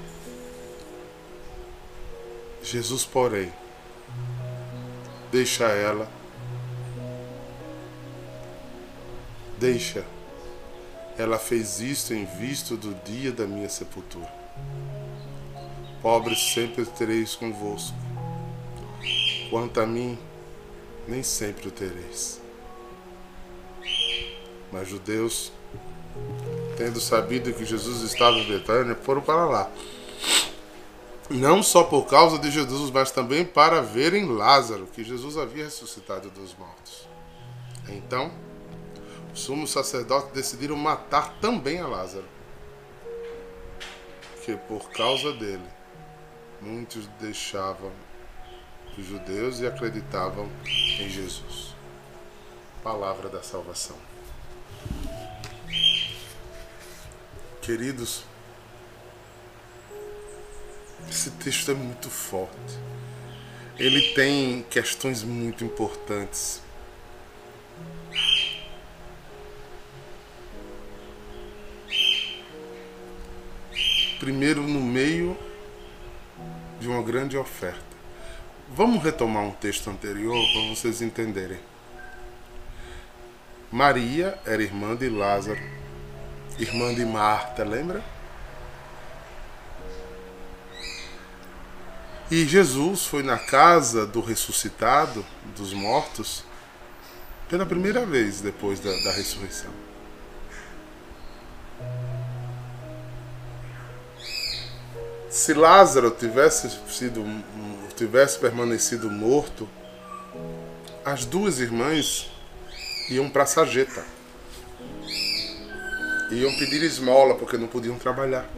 Jesus, 2.63 3.05
porém, 3.05 3.53
deixa 5.31 5.65
ela, 5.65 6.09
deixa. 9.59 10.14
Ela 11.17 11.39
fez 11.39 11.81
isto 11.81 12.13
em 12.13 12.25
visto 12.25 12.77
do 12.77 12.95
dia 13.05 13.31
da 13.31 13.47
minha 13.47 13.69
sepultura. 13.69 14.33
Pobres 16.03 16.53
sempre 16.53 16.85
tereis 16.85 17.35
convosco. 17.37 17.97
Quanto 19.49 19.81
a 19.81 19.87
mim, 19.87 20.19
nem 21.07 21.23
sempre 21.23 21.69
o 21.69 21.71
tereis. 21.71 22.41
Mas 24.73 24.89
judeus, 24.89 25.53
tendo 26.77 27.01
sabido 27.01 27.53
que 27.53 27.65
Jesus 27.65 28.03
estava 28.03 28.37
em 28.37 28.49
Betânia, 28.49 28.97
foram 28.97 29.23
para 29.23 29.45
lá. 29.45 29.71
Não 31.31 31.63
só 31.63 31.85
por 31.85 32.07
causa 32.07 32.39
de 32.39 32.51
Jesus, 32.51 32.91
mas 32.91 33.11
também 33.11 33.45
para 33.45 33.81
verem 33.81 34.27
Lázaro, 34.27 34.87
que 34.87 35.05
Jesus 35.05 35.39
havia 35.39 35.65
ressuscitado 35.65 36.29
dos 36.31 36.55
mortos. 36.57 37.09
Então, 37.89 38.31
os 39.35 39.41
sumos 39.41 39.71
sacerdotes 39.71 40.33
decidiram 40.33 40.77
matar 40.77 41.35
também 41.41 41.81
a 41.81 41.87
Lázaro. 41.89 42.25
Que 44.45 44.57
por 44.57 44.91
causa 44.91 45.33
dele, 45.33 45.67
muitos 46.61 47.09
deixavam 47.21 47.91
os 48.97 49.05
judeus 49.05 49.59
e 49.59 49.67
acreditavam 49.67 50.49
em 51.01 51.09
Jesus. 51.09 51.75
Palavra 52.83 53.29
da 53.29 53.43
salvação. 53.43 53.97
Queridos, 57.61 58.25
esse 61.09 61.31
texto 61.33 61.73
é 61.73 61.75
muito 61.75 62.09
forte. 62.09 62.79
Ele 63.79 64.13
tem 64.15 64.63
questões 64.71 65.25
muito 65.25 65.65
importantes. 65.65 66.64
Primeiro, 74.25 74.63
no 74.63 74.81
meio 74.81 75.37
de 76.81 76.89
uma 76.89 77.03
grande 77.03 77.37
oferta. 77.37 77.85
Vamos 78.71 79.05
retomar 79.05 79.43
um 79.43 79.51
texto 79.51 79.91
anterior 79.91 80.43
para 80.51 80.63
vocês 80.71 81.03
entenderem. 81.03 81.61
Maria 83.71 84.39
era 84.47 84.63
irmã 84.63 84.97
de 84.97 85.11
Lázaro, 85.11 85.61
irmã 86.59 86.95
de 86.95 87.05
Marta, 87.05 87.65
lembra? 87.65 88.03
E 92.31 92.47
Jesus 92.47 93.05
foi 93.05 93.23
na 93.23 93.37
casa 93.39 94.07
do 94.07 94.23
ressuscitado, 94.23 95.23
dos 95.55 95.75
mortos, 95.75 96.45
pela 97.47 97.67
primeira 97.67 98.07
vez 98.07 98.41
depois 98.41 98.81
da, 98.81 98.91
da 98.91 99.13
ressurreição. 99.13 99.84
Se 105.35 105.53
Lázaro 105.53 106.13
tivesse 106.13 106.71
sido 106.89 107.25
tivesse 107.97 108.39
permanecido 108.39 109.11
morto, 109.11 109.69
as 111.05 111.25
duas 111.25 111.59
irmãs 111.59 112.31
iam 113.11 113.29
para 113.29 113.45
Sageta. 113.45 114.05
Iam 116.31 116.57
pedir 116.57 116.85
esmola 116.85 117.35
porque 117.35 117.57
não 117.57 117.67
podiam 117.67 117.99
trabalhar. 117.99 118.49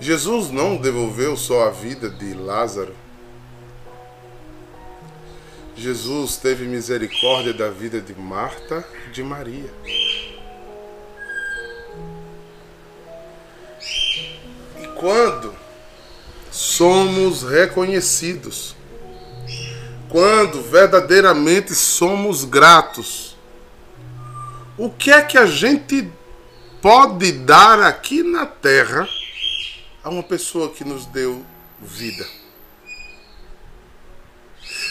Jesus 0.00 0.48
não 0.48 0.78
devolveu 0.78 1.36
só 1.36 1.68
a 1.68 1.70
vida 1.70 2.08
de 2.08 2.32
Lázaro. 2.32 2.96
Jesus 5.76 6.38
teve 6.38 6.64
misericórdia 6.64 7.52
da 7.52 7.68
vida 7.68 8.00
de 8.00 8.14
Marta 8.14 8.82
e 9.06 9.10
de 9.10 9.22
Maria. 9.22 9.70
Quando 14.98 15.54
somos 16.50 17.42
reconhecidos, 17.42 18.74
quando 20.08 20.60
verdadeiramente 20.60 21.74
somos 21.74 22.44
gratos, 22.44 23.36
o 24.76 24.90
que 24.90 25.10
é 25.10 25.22
que 25.22 25.38
a 25.38 25.46
gente 25.46 26.10
pode 26.82 27.32
dar 27.32 27.80
aqui 27.80 28.22
na 28.22 28.44
terra 28.44 29.08
a 30.02 30.10
uma 30.10 30.22
pessoa 30.22 30.70
que 30.70 30.84
nos 30.84 31.06
deu 31.06 31.44
vida? 31.80 32.26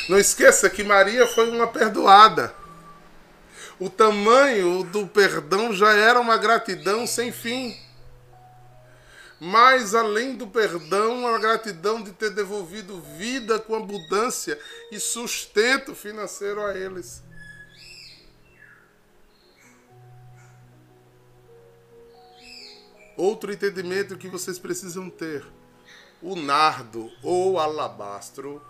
Não 0.08 0.18
esqueça 0.18 0.70
que 0.70 0.86
Maria 0.86 1.28
foi 1.28 1.50
uma 1.50 1.68
perdoada. 1.68 2.56
O 3.78 3.90
tamanho 3.90 4.84
do 4.84 5.06
perdão 5.06 5.74
já 5.74 5.92
era 5.94 6.20
uma 6.20 6.38
gratidão 6.38 7.06
sem 7.06 7.32
fim. 7.32 7.87
Mas 9.40 9.94
além 9.94 10.36
do 10.36 10.48
perdão, 10.48 11.28
a 11.28 11.38
gratidão 11.38 12.02
de 12.02 12.12
ter 12.12 12.32
devolvido 12.32 13.00
vida 13.18 13.60
com 13.60 13.76
abundância 13.76 14.60
e 14.92 15.00
sustento 15.00 15.94
financeiro 15.94 16.62
a 16.62 16.76
eles. 16.76 17.22
Outro 23.16 23.52
entendimento 23.52 24.18
que 24.18 24.28
vocês 24.28 24.58
precisam 24.58 25.10
ter: 25.10 25.46
o 26.22 26.36
nardo 26.36 27.12
ou 27.22 27.60
alabastro, 27.60 28.62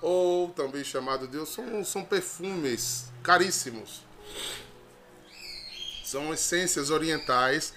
ou 0.00 0.50
também 0.50 0.84
chamado 0.84 1.26
de 1.26 1.44
são, 1.46 1.84
são 1.84 2.02
perfumes 2.02 3.12
caríssimos. 3.22 4.02
São 6.02 6.32
essências 6.32 6.90
orientais 6.90 7.74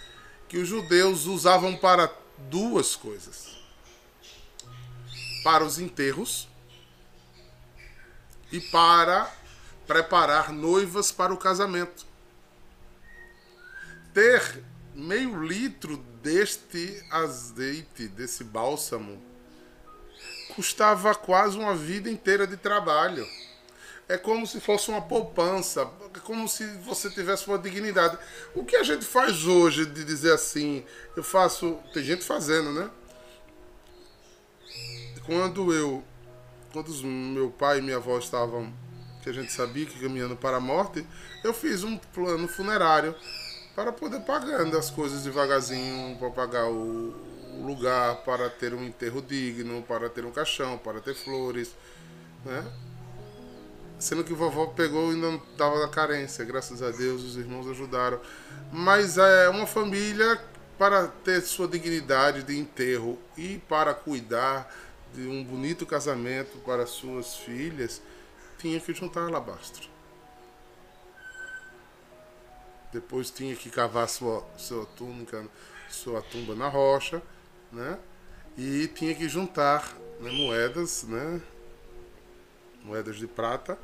que 0.47 0.57
os 0.57 0.67
judeus 0.67 1.25
usavam 1.25 1.75
para 1.75 2.07
duas 2.37 2.95
coisas: 2.95 3.57
para 5.43 5.63
os 5.63 5.79
enterros 5.79 6.47
e 8.51 8.59
para 8.59 9.31
preparar 9.85 10.51
noivas 10.51 11.11
para 11.11 11.33
o 11.33 11.37
casamento. 11.37 12.05
Ter 14.13 14.63
meio 14.93 15.41
litro 15.43 15.97
deste 16.21 17.05
azeite, 17.11 18.07
desse 18.07 18.43
bálsamo, 18.43 19.21
custava 20.55 21.13
quase 21.13 21.57
uma 21.57 21.75
vida 21.75 22.09
inteira 22.09 22.47
de 22.47 22.57
trabalho. 22.57 23.25
É 24.09 24.17
como 24.17 24.47
se 24.47 24.61
fosse 24.61 24.89
uma 24.89 25.01
poupança, 25.01 25.89
é 26.15 26.19
como 26.19 26.47
se 26.47 26.65
você 26.77 27.09
tivesse 27.09 27.45
uma 27.47 27.57
dignidade. 27.57 28.17
O 28.55 28.63
que 28.63 28.77
a 28.77 28.83
gente 28.83 29.03
faz 29.03 29.45
hoje 29.45 29.85
de 29.85 30.05
dizer 30.05 30.31
assim, 30.33 30.85
eu 31.15 31.23
faço, 31.23 31.77
tem 31.93 32.03
gente 32.03 32.23
fazendo, 32.23 32.71
né? 32.71 32.89
Quando 35.25 35.73
eu, 35.73 36.01
quando 36.71 36.89
meu 37.03 37.49
pai 37.51 37.79
e 37.79 37.81
minha 37.81 37.97
avó 37.97 38.17
estavam, 38.17 38.71
que 39.21 39.29
a 39.29 39.33
gente 39.33 39.51
sabia 39.51 39.85
que 39.85 39.99
caminhando 39.99 40.37
para 40.37 40.55
a 40.55 40.61
morte, 40.61 41.05
eu 41.43 41.53
fiz 41.53 41.83
um 41.83 41.97
plano 41.97 42.47
funerário 42.47 43.13
para 43.75 43.91
poder 43.91 44.21
pagando 44.21 44.77
as 44.77 44.89
coisas 44.89 45.23
devagarzinho, 45.23 46.17
para 46.17 46.29
pagar 46.29 46.69
o 46.69 47.13
lugar, 47.61 48.23
para 48.23 48.49
ter 48.49 48.73
um 48.73 48.85
enterro 48.85 49.21
digno, 49.21 49.83
para 49.83 50.09
ter 50.09 50.23
um 50.23 50.31
caixão, 50.31 50.77
para 50.77 51.01
ter 51.01 51.13
flores, 51.13 51.75
né? 52.45 52.65
Sendo 53.99 54.23
que 54.23 54.33
vovó 54.33 54.67
pegou 54.67 55.11
e 55.11 55.15
não 55.15 55.41
dava 55.57 55.79
na 55.79 55.87
carência. 55.87 56.45
Graças 56.45 56.81
a 56.83 56.91
Deus 56.91 57.23
os 57.23 57.35
irmãos 57.35 57.67
ajudaram. 57.67 58.19
Mas 58.71 59.17
é 59.17 59.49
uma 59.49 59.65
família 59.65 60.39
para 60.77 61.07
ter 61.07 61.41
sua 61.41 61.67
dignidade 61.67 62.43
de 62.43 62.57
enterro 62.57 63.17
e 63.35 63.57
para 63.67 63.93
cuidar 63.93 64.71
de 65.13 65.27
um 65.27 65.43
bonito 65.43 65.85
casamento 65.85 66.57
para 66.59 66.85
suas 66.85 67.37
filhas, 67.37 68.01
tinha 68.59 68.79
que 68.79 68.93
juntar 68.93 69.21
alabastro. 69.21 69.89
Depois 72.91 73.31
tinha 73.31 73.55
que 73.55 73.69
cavar 73.69 74.07
sua, 74.07 74.45
sua 74.57 74.85
túnica, 74.85 75.45
sua 75.89 76.21
tumba 76.21 76.55
na 76.55 76.67
rocha, 76.67 77.21
né? 77.71 77.97
E 78.57 78.87
tinha 78.87 79.13
que 79.13 79.27
juntar 79.27 79.95
né, 80.19 80.31
moedas, 80.31 81.03
né? 81.03 81.41
Moedas 82.87 83.17
de 83.17 83.27
prata 83.27 83.77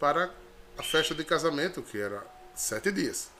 para 0.00 0.34
a 0.76 0.82
festa 0.82 1.14
de 1.14 1.24
casamento, 1.24 1.80
que 1.80 2.00
era 2.00 2.20
sete 2.52 2.90
dias. 2.90 3.30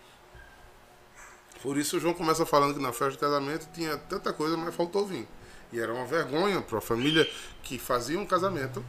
Por 1.61 1.77
isso 1.77 1.97
o 1.97 2.01
João 2.01 2.15
começa 2.15 2.47
falando 2.47 2.75
que 2.75 2.81
na 2.81 2.93
festa 2.93 3.13
de 3.13 3.19
casamento 3.19 3.69
tinha 3.75 3.97
tanta 3.97 4.33
coisa, 4.33 4.57
mas 4.57 4.75
faltou 4.75 5.05
vinho. 5.05 5.27
E 5.73 5.81
era 5.81 5.93
uma 5.93 6.07
vergonha 6.07 6.63
para 6.63 6.79
a 6.79 6.81
família 6.81 7.29
que 7.63 7.79
fazia 7.79 8.19
um 8.19 8.25
casamento 8.25 8.85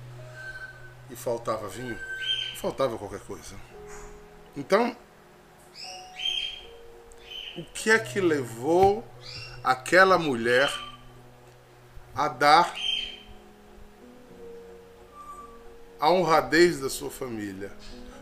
e 1.09 1.15
faltava 1.15 1.67
vinho, 1.67 1.97
faltava 2.57 2.97
qualquer 2.97 3.21
coisa. 3.21 3.55
Então, 4.55 4.95
o 7.57 7.63
que 7.73 7.89
é 7.89 7.97
que 7.97 8.21
levou 8.21 9.03
aquela 9.63 10.19
mulher 10.19 10.71
a 12.13 12.27
dar 12.27 12.75
a 16.05 16.11
honradez 16.11 16.79
da 16.79 16.87
sua 16.87 17.09
família? 17.09 17.71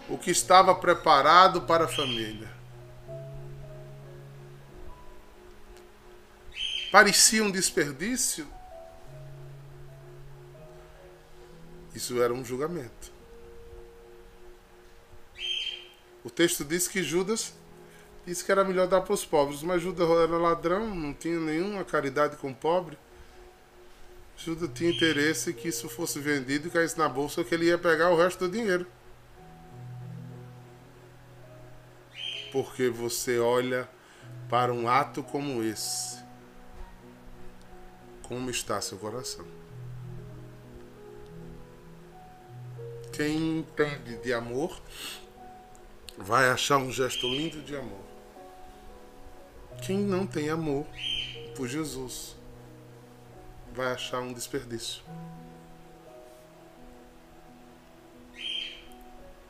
O 0.07 0.17
que 0.17 0.31
estava 0.31 0.73
preparado 0.73 1.63
para 1.63 1.83
a 1.83 1.87
família? 1.87 2.49
Parecia 6.89 7.43
um 7.43 7.51
desperdício? 7.51 8.47
Isso 11.93 12.21
era 12.21 12.33
um 12.33 12.45
julgamento. 12.45 13.11
O 16.23 16.29
texto 16.29 16.63
diz 16.63 16.87
que 16.87 17.03
Judas 17.03 17.53
disse 18.25 18.45
que 18.45 18.51
era 18.53 18.63
melhor 18.63 18.87
dar 18.87 19.01
para 19.01 19.13
os 19.13 19.25
pobres, 19.25 19.61
mas 19.61 19.81
Judas 19.81 20.09
era 20.09 20.37
ladrão, 20.37 20.95
não 20.95 21.13
tinha 21.13 21.37
nenhuma 21.37 21.83
caridade 21.83 22.37
com 22.37 22.49
o 22.49 22.55
pobre. 22.55 22.97
Judas 24.35 24.69
tinha 24.73 24.89
interesse 24.89 25.53
que 25.53 25.67
isso 25.67 25.87
fosse 25.87 26.19
vendido 26.19 26.67
e 26.67 26.71
caísse 26.71 26.97
na 26.97 27.07
bolsa, 27.07 27.43
que 27.43 27.53
ele 27.53 27.65
ia 27.65 27.77
pegar 27.77 28.09
o 28.09 28.17
resto 28.17 28.47
do 28.47 28.51
dinheiro. 28.51 28.85
Porque 32.51 32.89
você 32.89 33.39
olha 33.39 33.87
para 34.49 34.73
um 34.73 34.87
ato 34.87 35.23
como 35.23 35.63
esse, 35.63 36.19
como 38.23 38.49
está 38.49 38.79
seu 38.81 38.97
coração? 38.97 39.45
Quem 43.11 43.59
entende 43.59 44.17
de 44.17 44.33
amor 44.33 44.81
vai 46.17 46.49
achar 46.49 46.77
um 46.77 46.91
gesto 46.91 47.27
lindo 47.27 47.61
de 47.61 47.75
amor. 47.75 48.03
Quem 49.83 49.97
não 49.99 50.25
tem 50.25 50.49
amor 50.49 50.85
por 51.55 51.67
Jesus 51.67 52.35
vai 53.73 53.91
achar 53.91 54.19
um 54.19 54.31
desperdício. 54.31 55.03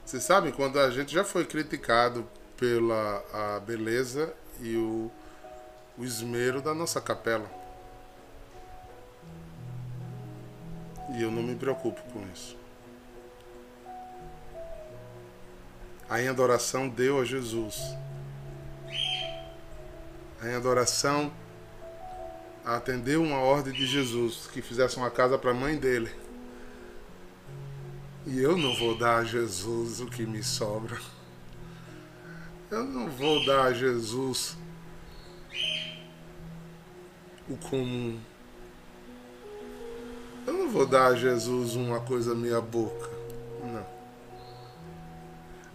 Vocês 0.06 0.24
sabem 0.24 0.52
quando 0.52 0.80
a 0.80 0.90
gente 0.90 1.14
já 1.14 1.24
foi 1.24 1.46
criticado 1.46 2.28
pela 2.58 3.24
a 3.34 3.60
beleza 3.60 4.34
e 4.60 4.76
o, 4.78 5.12
o 5.98 6.04
esmero 6.04 6.62
da 6.62 6.74
nossa 6.74 7.02
capela. 7.02 7.50
E 11.16 11.22
eu 11.22 11.30
não 11.30 11.44
me 11.44 11.56
preocupo 11.56 12.02
com 12.12 12.26
isso. 12.34 12.58
A 16.10 16.18
adoração 16.18 16.88
deu 16.88 17.20
a 17.20 17.26
Jesus. 17.26 17.78
A 20.42 20.48
em 20.48 20.56
atendeu 22.66 23.22
uma 23.22 23.38
ordem 23.38 23.74
de 23.74 23.86
Jesus 23.86 24.50
que 24.52 24.62
fizesse 24.62 24.98
uma 24.98 25.12
casa 25.12 25.38
para 25.38 25.52
a 25.52 25.54
mãe 25.54 25.78
dele. 25.78 26.12
E 28.26 28.40
eu 28.40 28.58
não 28.58 28.74
vou 28.76 28.98
dar 28.98 29.18
a 29.18 29.24
Jesus 29.24 30.00
o 30.00 30.06
que 30.06 30.26
me 30.26 30.42
sobra. 30.42 30.98
Eu 32.72 32.86
não 32.86 33.10
vou 33.10 33.46
dar 33.46 33.66
a 33.66 33.74
Jesus 33.74 34.58
o 37.50 37.58
comum. 37.58 38.20
Eu 40.48 40.54
não 40.54 40.70
vou 40.70 40.86
dar 40.86 41.08
a 41.08 41.16
Jesus 41.16 41.76
uma 41.76 42.00
coisa 42.00 42.34
meia 42.34 42.62
boca. 42.62 43.10
Não. 43.64 43.86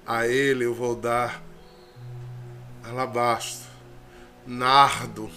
A 0.06 0.26
ele 0.26 0.64
eu 0.64 0.74
vou 0.74 0.96
dar 0.96 1.42
alabastro, 2.82 3.68
nardo. 4.46 5.30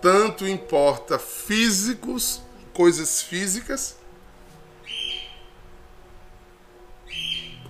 Tanto 0.00 0.48
importa 0.48 1.18
físicos, 1.18 2.42
coisas 2.72 3.20
físicas, 3.20 3.96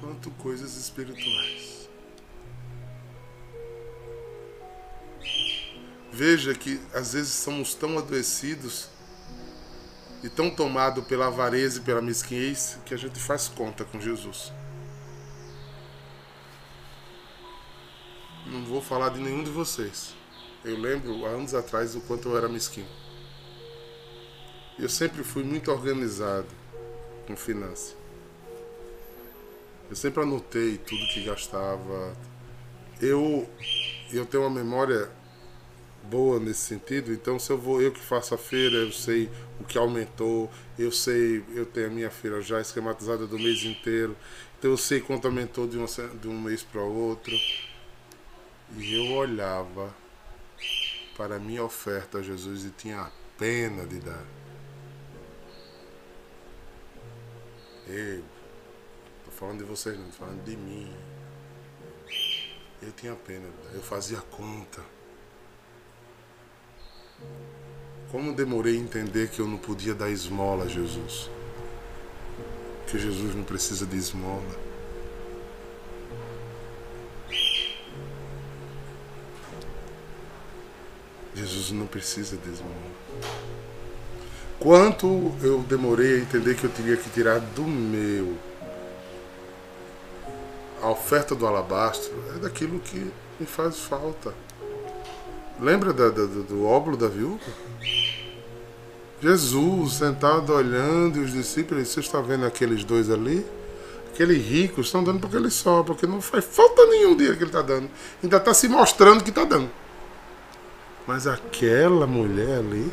quanto 0.01 0.31
coisas 0.33 0.77
espirituais. 0.77 1.89
Veja 6.13 6.55
que 6.55 6.81
às 6.95 7.15
vezes 7.15 7.33
somos 7.33 7.75
tão 7.75 7.99
adoecidos 7.99 8.89
e 10.23 10.29
tão 10.29 10.51
tomados 10.51 11.05
pela 11.07 11.27
avareza 11.27 11.79
e 11.79 11.83
pela 11.83 12.03
mesquinhez 12.03 12.79
que 12.85 12.95
a 12.95 12.97
gente 12.97 13.19
faz 13.19 13.49
conta 13.49 13.85
com 13.85 14.01
Jesus. 14.01 14.53
Não 18.47 18.65
vou 18.65 18.83
falar 18.83 19.11
de 19.11 19.21
nenhum 19.21 19.43
de 19.43 19.51
vocês. 19.51 20.20
Eu 20.65 20.77
lembro 20.79 21.25
há 21.25 21.31
anos 21.31 21.55
atrás 21.55 21.95
o 21.95 22.01
quanto 22.03 22.29
eu 22.29 22.37
era 22.37 22.49
mesquinho. 22.49 22.87
Eu 24.79 24.89
sempre 24.89 25.25
fui 25.25 25.43
muito 25.43 25.71
organizado 25.71 26.49
com 27.27 27.35
finanças. 27.35 27.97
Eu 29.89 29.97
sempre 29.97 30.23
anotei 30.23 30.77
tudo 30.77 31.07
que 31.09 31.25
gastava. 31.25 32.15
Eu 33.01 33.49
eu 34.13 34.27
tenho 34.27 34.43
uma 34.43 34.51
memória 34.51 35.11
boa 36.05 36.41
nesse 36.41 36.61
sentido, 36.61 37.13
então 37.13 37.39
se 37.39 37.51
eu 37.51 37.59
vou 37.59 37.81
eu 37.81 37.93
que 37.93 38.01
faço 38.01 38.35
a 38.35 38.39
feira, 38.39 38.77
eu 38.77 38.93
sei 38.93 39.31
o 39.61 39.65
que 39.65 39.79
aumentou, 39.79 40.51
eu 40.79 40.91
sei, 40.91 41.45
eu 41.55 41.65
tenho 41.65 41.87
a 41.87 41.91
minha 41.91 42.11
feira 42.11 42.41
já 42.41 42.61
esquematizada 42.61 43.27
do 43.27 43.39
mês 43.39 43.63
inteiro, 43.65 44.17
então 44.59 44.71
eu 44.71 44.77
sei 44.77 45.01
quanto 45.01 45.27
aumentou 45.27 45.67
de, 45.67 45.79
uma, 45.79 45.87
de 45.87 46.29
um 46.29 46.41
mês 46.41 46.63
para 46.63 46.83
outro. 46.83 47.35
E 48.77 48.95
eu 48.95 49.15
olhava 49.17 49.95
para 51.21 51.37
a 51.37 51.39
minha 51.39 51.63
oferta 51.63 52.17
a 52.17 52.23
Jesus 52.23 52.65
e 52.65 52.71
tinha 52.71 53.13
pena 53.37 53.85
de 53.85 54.01
dar. 54.01 54.25
Eu, 57.87 58.25
estou 59.19 59.33
falando 59.39 59.59
de 59.59 59.65
vocês 59.65 59.99
não, 59.99 60.09
estou 60.09 60.27
falando 60.27 60.43
de 60.43 60.57
mim. 60.57 60.91
Eu 62.81 62.91
tinha 62.93 63.15
pena, 63.15 63.47
eu 63.75 63.83
fazia 63.83 64.17
conta. 64.31 64.83
Como 68.11 68.33
demorei 68.33 68.79
a 68.79 68.81
entender 68.81 69.29
que 69.29 69.41
eu 69.41 69.47
não 69.47 69.59
podia 69.59 69.95
dar 69.95 70.09
esmola 70.09 70.65
a 70.65 70.69
Jesus. 70.69 71.29
Que 72.87 72.99
Jesus 72.99 73.35
não 73.35 73.45
precisa 73.45 73.85
de 73.85 73.99
esmola. 73.99 74.70
Jesus 81.35 81.71
não 81.71 81.87
precisa 81.87 82.37
de 82.37 82.51
esmola. 82.51 82.75
Quanto 84.59 85.33
eu 85.43 85.61
demorei 85.61 86.17
a 86.17 86.19
entender 86.19 86.55
que 86.55 86.65
eu 86.65 86.71
teria 86.71 86.97
que 86.97 87.09
tirar 87.11 87.39
do 87.41 87.63
meu. 87.63 88.37
A 90.83 90.91
oferta 90.91 91.35
do 91.35 91.47
alabastro 91.47 92.13
é 92.35 92.39
daquilo 92.39 92.79
que 92.81 93.11
me 93.39 93.47
faz 93.47 93.79
falta. 93.79 94.35
Lembra 95.61 95.93
da, 95.93 96.09
da, 96.09 96.25
do 96.25 96.67
óbolo 96.67 96.97
da 96.97 97.09
viúva? 97.09 97.41
Jesus 99.23 99.95
sentado 99.95 100.53
olhando 100.53 101.19
e 101.19 101.25
os 101.25 101.33
discípulos, 101.33 101.89
você 101.89 102.01
está 102.01 102.21
vendo 102.21 102.47
aqueles 102.47 102.83
dois 102.85 103.11
ali? 103.11 103.47
Aqueles 104.13 104.45
ricos 104.45 104.87
estão 104.87 105.05
dando 105.05 105.21
porque 105.21 105.37
ele 105.37 105.51
só, 105.51 105.83
porque 105.83 106.07
não 106.07 106.21
faz 106.21 106.45
falta 106.45 106.85
nenhum 106.87 107.17
dia 107.17 107.35
que 107.35 107.43
ele 107.43 107.51
está 107.51 107.63
dando. 107.63 107.91
Ainda 108.23 108.39
está 108.39 108.53
se 108.53 108.69
mostrando 108.69 109.23
que 109.23 109.31
está 109.31 109.45
dando. 109.45 109.71
Mas 111.07 111.27
aquela 111.27 112.07
mulher 112.07 112.59
ali 112.59 112.93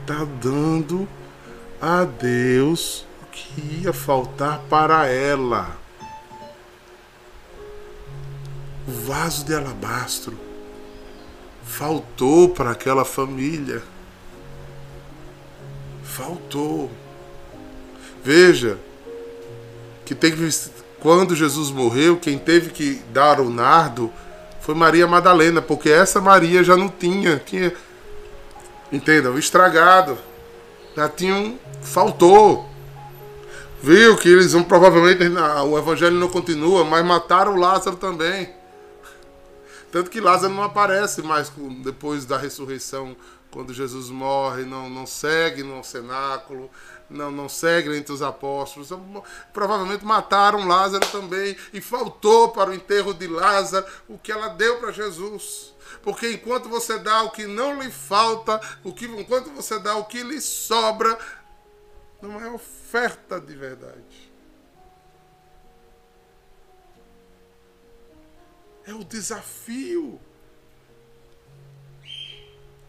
está 0.00 0.24
dando 0.24 1.08
a 1.80 2.04
Deus 2.04 3.06
o 3.22 3.26
que 3.26 3.82
ia 3.82 3.92
faltar 3.92 4.60
para 4.68 5.06
ela. 5.06 5.76
O 8.86 8.92
vaso 8.92 9.44
de 9.44 9.54
alabastro 9.54 10.36
faltou 11.64 12.48
para 12.48 12.72
aquela 12.72 13.04
família. 13.04 13.82
Faltou. 16.02 16.90
Veja 18.22 18.78
que 20.04 20.14
tem 20.14 20.32
que 20.32 20.42
quando 21.00 21.34
Jesus 21.34 21.70
morreu, 21.70 22.18
quem 22.18 22.38
teve 22.38 22.70
que 22.70 23.02
dar 23.12 23.40
o 23.40 23.48
nardo 23.48 24.12
foi 24.70 24.74
Maria 24.74 25.06
Madalena, 25.06 25.60
porque 25.60 25.90
essa 25.90 26.20
Maria 26.20 26.62
já 26.62 26.76
não 26.76 26.88
tinha, 26.88 27.42
tinha 27.44 27.72
entendam, 28.92 29.36
estragado. 29.36 30.16
Já 30.96 31.08
tinham 31.08 31.58
faltou. 31.82 32.68
Viu 33.82 34.16
que 34.16 34.28
eles 34.28 34.52
vão 34.52 34.62
provavelmente 34.62 35.24
o 35.66 35.76
evangelho 35.76 36.14
não 36.16 36.28
continua, 36.28 36.84
mas 36.84 37.04
mataram 37.04 37.56
Lázaro 37.56 37.96
também. 37.96 38.50
Tanto 39.90 40.08
que 40.08 40.20
Lázaro 40.20 40.54
não 40.54 40.62
aparece 40.62 41.20
mais 41.20 41.50
depois 41.82 42.24
da 42.24 42.38
ressurreição, 42.38 43.16
quando 43.50 43.74
Jesus 43.74 44.08
morre, 44.08 44.62
não, 44.62 44.88
não 44.88 45.04
segue 45.04 45.64
no 45.64 45.82
cenáculo, 45.82 46.70
não, 47.10 47.30
não 47.30 47.48
segue 47.48 47.96
entre 47.96 48.12
os 48.12 48.22
apóstolos. 48.22 48.90
Provavelmente 49.52 50.04
mataram 50.04 50.66
Lázaro 50.66 51.06
também, 51.08 51.56
e 51.72 51.80
faltou 51.80 52.50
para 52.50 52.70
o 52.70 52.74
enterro 52.74 53.12
de 53.12 53.26
Lázaro 53.26 53.86
o 54.08 54.16
que 54.16 54.30
ela 54.30 54.48
deu 54.48 54.78
para 54.78 54.92
Jesus. 54.92 55.74
Porque 56.02 56.30
enquanto 56.30 56.68
você 56.68 56.98
dá 56.98 57.22
o 57.24 57.30
que 57.30 57.46
não 57.46 57.82
lhe 57.82 57.90
falta, 57.90 58.60
o 58.84 58.92
que, 58.92 59.06
enquanto 59.06 59.50
você 59.50 59.78
dá 59.78 59.96
o 59.96 60.04
que 60.04 60.22
lhe 60.22 60.40
sobra, 60.40 61.18
não 62.22 62.40
é 62.40 62.48
oferta 62.50 63.40
de 63.40 63.54
verdade. 63.54 64.30
É 68.86 68.94
o 68.94 69.04
desafio. 69.04 70.20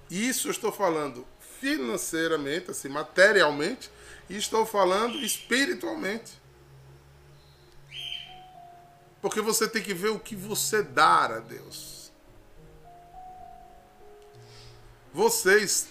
Isso 0.10 0.47
eu 0.47 0.51
estou 0.51 0.71
falando 0.71 1.25
financeiramente, 1.60 2.71
assim, 2.71 2.89
materialmente, 2.89 3.89
e 4.32 4.38
estou 4.38 4.65
falando 4.65 5.17
espiritualmente. 5.17 6.39
Porque 9.22 9.41
você 9.41 9.67
tem 9.67 9.84
que 9.84 9.94
ver 9.94 10.08
o 10.08 10.20
que 10.20 10.38
você 10.38 10.82
dá 10.82 11.26
a 11.26 11.39
Deus. 11.39 12.12
Vocês, 15.13 15.89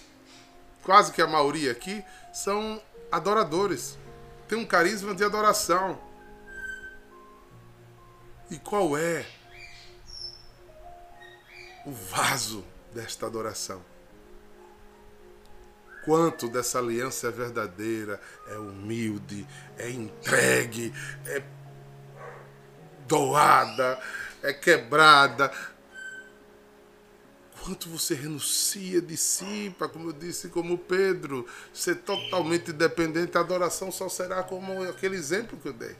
quase 0.83 1.11
que 1.11 1.21
a 1.21 1.27
maioria 1.27 1.71
aqui, 1.71 2.03
são 2.33 2.81
adoradores. 3.11 3.95
Tem 4.47 4.57
um 4.57 4.65
carisma 4.65 5.13
de 5.13 5.23
adoração. 5.23 6.01
E 8.49 8.57
qual 8.57 8.97
é 8.97 9.23
o 11.85 11.91
vaso 11.91 12.65
desta 12.91 13.27
adoração. 13.27 13.90
Quanto 16.03 16.47
dessa 16.47 16.79
aliança 16.79 17.27
é 17.27 17.31
verdadeira, 17.31 18.19
é 18.47 18.55
humilde, 18.55 19.47
é 19.77 19.89
entregue, 19.89 20.91
é 21.25 21.43
doada, 23.07 23.99
é 24.41 24.51
quebrada. 24.51 25.51
Quanto 27.63 27.87
você 27.89 28.15
renuncia 28.15 28.99
de 28.99 29.15
si, 29.15 29.75
para, 29.77 29.87
como 29.87 30.09
eu 30.09 30.13
disse, 30.13 30.49
como 30.49 30.77
Pedro, 30.77 31.45
ser 31.71 31.97
totalmente 31.97 32.73
dependente, 32.73 33.37
a 33.37 33.41
adoração 33.41 33.91
só 33.91 34.09
será 34.09 34.41
como 34.41 34.81
aquele 34.83 35.15
exemplo 35.15 35.59
que 35.59 35.67
eu 35.67 35.73
dei. 35.73 35.95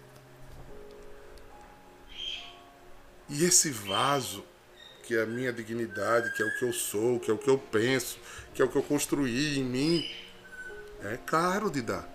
E 3.30 3.46
esse 3.46 3.70
vaso 3.70 4.44
que 5.04 5.16
é 5.16 5.24
a 5.24 5.26
minha 5.26 5.52
dignidade, 5.52 6.32
que 6.34 6.42
é 6.42 6.46
o 6.46 6.58
que 6.58 6.66
eu 6.66 6.74
sou, 6.74 7.20
que 7.20 7.30
é 7.30 7.34
o 7.34 7.38
que 7.38 7.50
eu 7.50 7.58
penso, 7.58 8.18
que 8.54 8.62
é 8.62 8.66
o 8.66 8.68
que 8.68 8.78
eu 8.78 8.84
construí 8.84 9.60
em 9.60 9.64
mim, 9.64 10.10
é 11.04 11.18
caro 11.18 11.70
de 11.70 11.82
dar. 11.82 12.08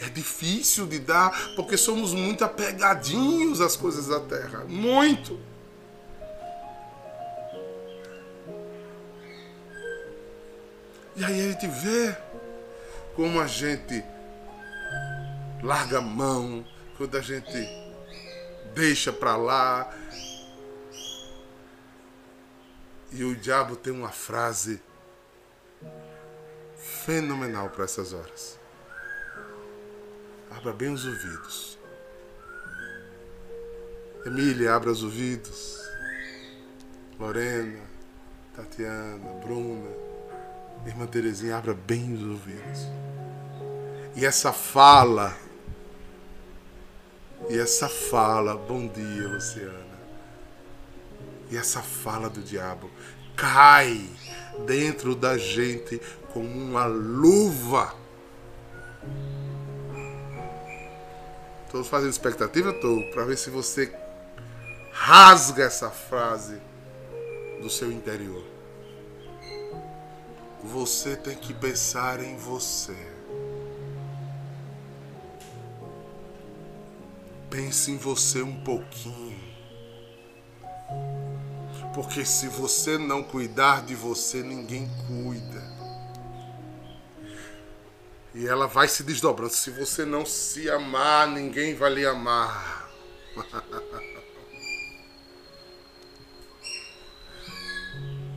É 0.00 0.08
difícil 0.08 0.86
de 0.86 0.98
dar 0.98 1.54
porque 1.54 1.76
somos 1.76 2.12
muito 2.12 2.44
apegadinhos 2.44 3.60
às 3.60 3.76
coisas 3.76 4.08
da 4.08 4.20
terra. 4.20 4.64
Muito. 4.64 5.38
E 11.14 11.24
aí 11.24 11.40
a 11.40 11.52
gente 11.52 11.66
vê 11.68 12.16
como 13.14 13.40
a 13.40 13.46
gente 13.46 14.02
larga 15.62 15.98
a 15.98 16.00
mão, 16.00 16.64
quando 16.96 17.16
a 17.16 17.20
gente 17.20 17.68
deixa 18.74 19.12
para 19.12 19.36
lá, 19.36 19.94
e 23.12 23.24
o 23.24 23.36
diabo 23.36 23.76
tem 23.76 23.92
uma 23.92 24.10
frase 24.10 24.80
fenomenal 26.76 27.68
para 27.68 27.84
essas 27.84 28.12
horas. 28.12 28.58
Abra 30.50 30.72
bem 30.72 30.92
os 30.92 31.04
ouvidos. 31.04 31.78
Emília, 34.24 34.74
abra 34.74 34.90
os 34.90 35.02
ouvidos. 35.02 35.80
Lorena, 37.18 37.82
Tatiana, 38.56 39.32
Bruna, 39.44 39.90
Irmã 40.86 41.06
Terezinha, 41.06 41.56
abra 41.56 41.74
bem 41.74 42.14
os 42.14 42.22
ouvidos. 42.22 42.80
E 44.16 44.24
essa 44.24 44.52
fala, 44.52 45.36
e 47.48 47.58
essa 47.58 47.88
fala, 47.88 48.56
bom 48.56 48.86
dia, 48.88 49.28
Luciana 49.28 49.91
e 51.52 51.56
essa 51.56 51.82
fala 51.82 52.30
do 52.30 52.40
diabo 52.40 52.90
cai 53.36 54.08
dentro 54.64 55.14
da 55.14 55.36
gente 55.36 56.00
como 56.32 56.48
uma 56.48 56.86
luva. 56.86 57.94
Todos 61.70 61.88
fazendo 61.88 62.10
expectativa? 62.10 62.70
Estou, 62.70 63.02
para 63.10 63.26
ver 63.26 63.36
se 63.36 63.50
você 63.50 63.94
rasga 64.92 65.64
essa 65.64 65.90
frase 65.90 66.58
do 67.60 67.68
seu 67.68 67.92
interior. 67.92 68.44
Você 70.64 71.16
tem 71.16 71.36
que 71.36 71.52
pensar 71.52 72.22
em 72.22 72.34
você. 72.38 72.96
Pense 77.50 77.90
em 77.90 77.98
você 77.98 78.40
um 78.40 78.58
pouquinho. 78.64 79.51
Porque 81.94 82.24
se 82.24 82.48
você 82.48 82.96
não 82.96 83.22
cuidar 83.22 83.84
de 83.84 83.94
você, 83.94 84.42
ninguém 84.42 84.90
cuida. 85.06 85.62
E 88.34 88.48
ela 88.48 88.66
vai 88.66 88.88
se 88.88 89.02
desdobrando. 89.02 89.52
Se 89.52 89.70
você 89.70 90.06
não 90.06 90.24
se 90.24 90.70
amar, 90.70 91.28
ninguém 91.28 91.74
vai 91.74 91.92
lhe 91.92 92.06
amar. 92.06 92.88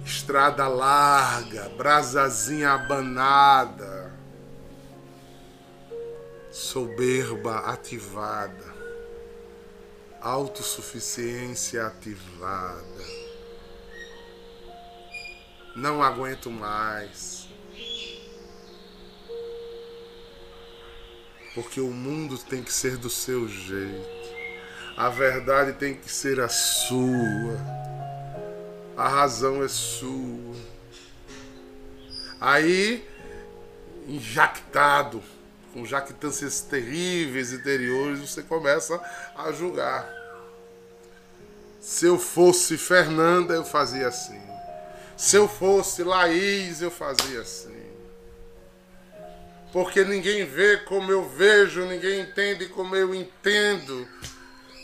Estrada 0.03 0.67
larga, 0.67 1.69
brasazinha 1.69 2.71
abanada, 2.71 4.11
soberba 6.51 7.59
ativada, 7.59 8.75
autossuficiência 10.19 11.87
ativada 11.87 13.24
não 15.75 16.01
aguento 16.01 16.49
mais. 16.49 17.47
Porque 21.53 21.79
o 21.79 21.91
mundo 21.91 22.37
tem 22.37 22.63
que 22.63 22.71
ser 22.71 22.97
do 22.97 23.09
seu 23.09 23.47
jeito. 23.47 24.25
A 24.97 25.09
verdade 25.09 25.73
tem 25.73 25.93
que 25.93 26.11
ser 26.11 26.39
a 26.39 26.47
sua. 26.47 27.59
A 28.95 29.09
razão 29.09 29.61
é 29.63 29.67
sua. 29.67 30.55
Aí, 32.39 33.05
injactado, 34.07 35.21
com 35.73 35.85
jactâncias 35.85 36.61
terríveis 36.61 37.51
interiores, 37.51 38.19
você 38.19 38.41
começa 38.41 39.01
a 39.35 39.51
julgar. 39.51 40.09
Se 41.81 42.05
eu 42.05 42.17
fosse 42.17 42.77
Fernanda, 42.77 43.53
eu 43.53 43.65
fazia 43.65 44.07
assim. 44.07 44.44
Se 45.17 45.37
eu 45.37 45.47
fosse 45.47 46.03
Laís, 46.03 46.81
eu 46.81 46.91
fazia 46.91 47.41
assim. 47.41 47.85
Porque 49.71 50.03
ninguém 50.03 50.45
vê 50.45 50.77
como 50.77 51.11
eu 51.11 51.27
vejo, 51.27 51.85
ninguém 51.85 52.21
entende 52.21 52.67
como 52.67 52.95
eu 52.95 53.13
entendo. 53.13 54.07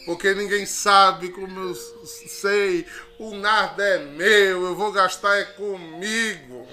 Porque 0.06 0.34
ninguém 0.34 0.65
sabe 0.65 1.30
como 1.30 1.60
eu 1.60 1.76
sei. 1.76 2.86
O 3.20 3.36
nada 3.36 3.84
é 3.84 4.00
meu, 4.00 4.65
eu 4.65 4.76
vou 4.76 4.91
gastar 4.91 5.38
é 5.38 5.44
comigo. 5.46 6.67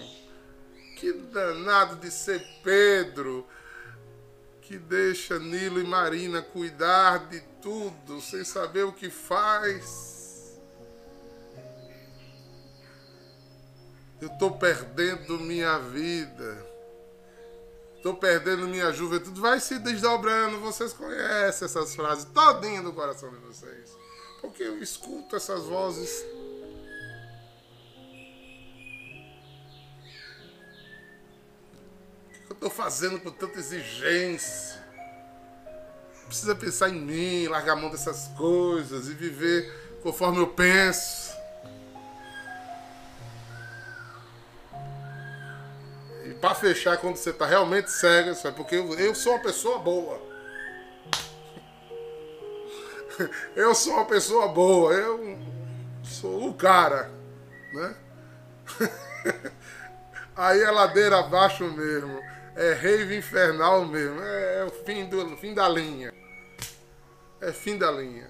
Que 0.96 1.12
danado 1.12 1.96
de 1.96 2.10
ser 2.10 2.44
Pedro. 2.62 3.46
que 4.62 4.76
deixa 4.76 5.38
Nilo 5.38 5.80
e 5.80 5.84
Marina 5.84 6.42
cuidar 6.42 7.28
de 7.28 7.40
tudo 7.62 8.20
sem 8.20 8.44
saber 8.44 8.84
o 8.84 8.92
que 8.92 9.08
faz. 9.08 10.17
Eu 14.20 14.28
estou 14.28 14.52
perdendo 14.52 15.38
minha 15.38 15.78
vida. 15.78 16.66
Estou 17.96 18.14
perdendo 18.14 18.66
minha 18.68 18.92
juventude. 18.92 19.40
Vai 19.40 19.60
se 19.60 19.78
desdobrando. 19.78 20.60
Vocês 20.60 20.92
conhecem 20.92 21.66
essas 21.66 21.94
frases 21.94 22.24
todinha 22.26 22.82
do 22.82 22.92
coração 22.92 23.30
de 23.30 23.36
vocês. 23.38 23.96
Porque 24.40 24.62
eu 24.62 24.82
escuto 24.82 25.36
essas 25.36 25.64
vozes 25.64 26.24
eu 32.48 32.54
estou 32.54 32.70
fazendo 32.70 33.20
com 33.20 33.30
tanta 33.30 33.58
exigência? 33.58 34.82
Precisa 36.26 36.54
pensar 36.54 36.88
em 36.88 37.00
mim, 37.00 37.48
largar 37.48 37.72
a 37.72 37.76
mão 37.76 37.90
dessas 37.90 38.28
coisas 38.36 39.08
e 39.08 39.14
viver 39.14 39.98
conforme 40.02 40.38
eu 40.38 40.48
penso. 40.48 41.27
Para 46.40 46.54
fechar, 46.54 46.96
quando 46.98 47.16
você 47.16 47.30
está 47.30 47.46
realmente 47.46 47.90
cego, 47.90 48.30
é 48.30 48.50
porque 48.50 48.76
eu, 48.76 48.98
eu 48.98 49.14
sou 49.14 49.32
uma 49.32 49.42
pessoa 49.42 49.78
boa. 49.78 50.28
Eu 53.56 53.74
sou 53.74 53.94
uma 53.94 54.04
pessoa 54.04 54.46
boa, 54.46 54.92
eu 54.92 55.36
sou 56.04 56.50
o 56.50 56.54
cara, 56.54 57.10
né? 57.72 57.96
Aí 60.36 60.62
é 60.62 60.70
ladeira 60.70 61.18
abaixo 61.18 61.64
mesmo 61.64 62.22
é 62.58 62.72
rave 62.72 63.16
infernal 63.16 63.86
mesmo. 63.86 64.20
É, 64.20 64.58
é, 64.58 64.64
o 64.64 64.70
fim, 64.70 65.06
do, 65.06 65.36
fim 65.36 65.54
da 65.54 65.68
linha. 65.68 66.12
É 67.40 67.52
fim 67.52 67.78
da 67.78 67.90
linha. 67.90 68.28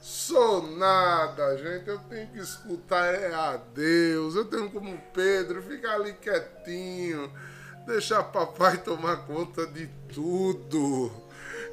Sou 0.00 0.62
nada, 0.76 1.56
gente. 1.58 1.88
Eu 1.88 1.98
tenho 1.98 2.28
que 2.28 2.38
escutar 2.38 3.14
é 3.14 3.34
a 3.34 3.56
Deus. 3.56 4.36
Eu 4.36 4.44
tenho 4.44 4.70
como 4.70 4.96
Pedro 5.12 5.62
ficar 5.62 5.94
ali 5.94 6.12
quietinho. 6.14 7.32
Deixar 7.86 8.22
papai 8.24 8.78
tomar 8.78 9.26
conta 9.26 9.66
de 9.66 9.86
tudo. 10.12 11.27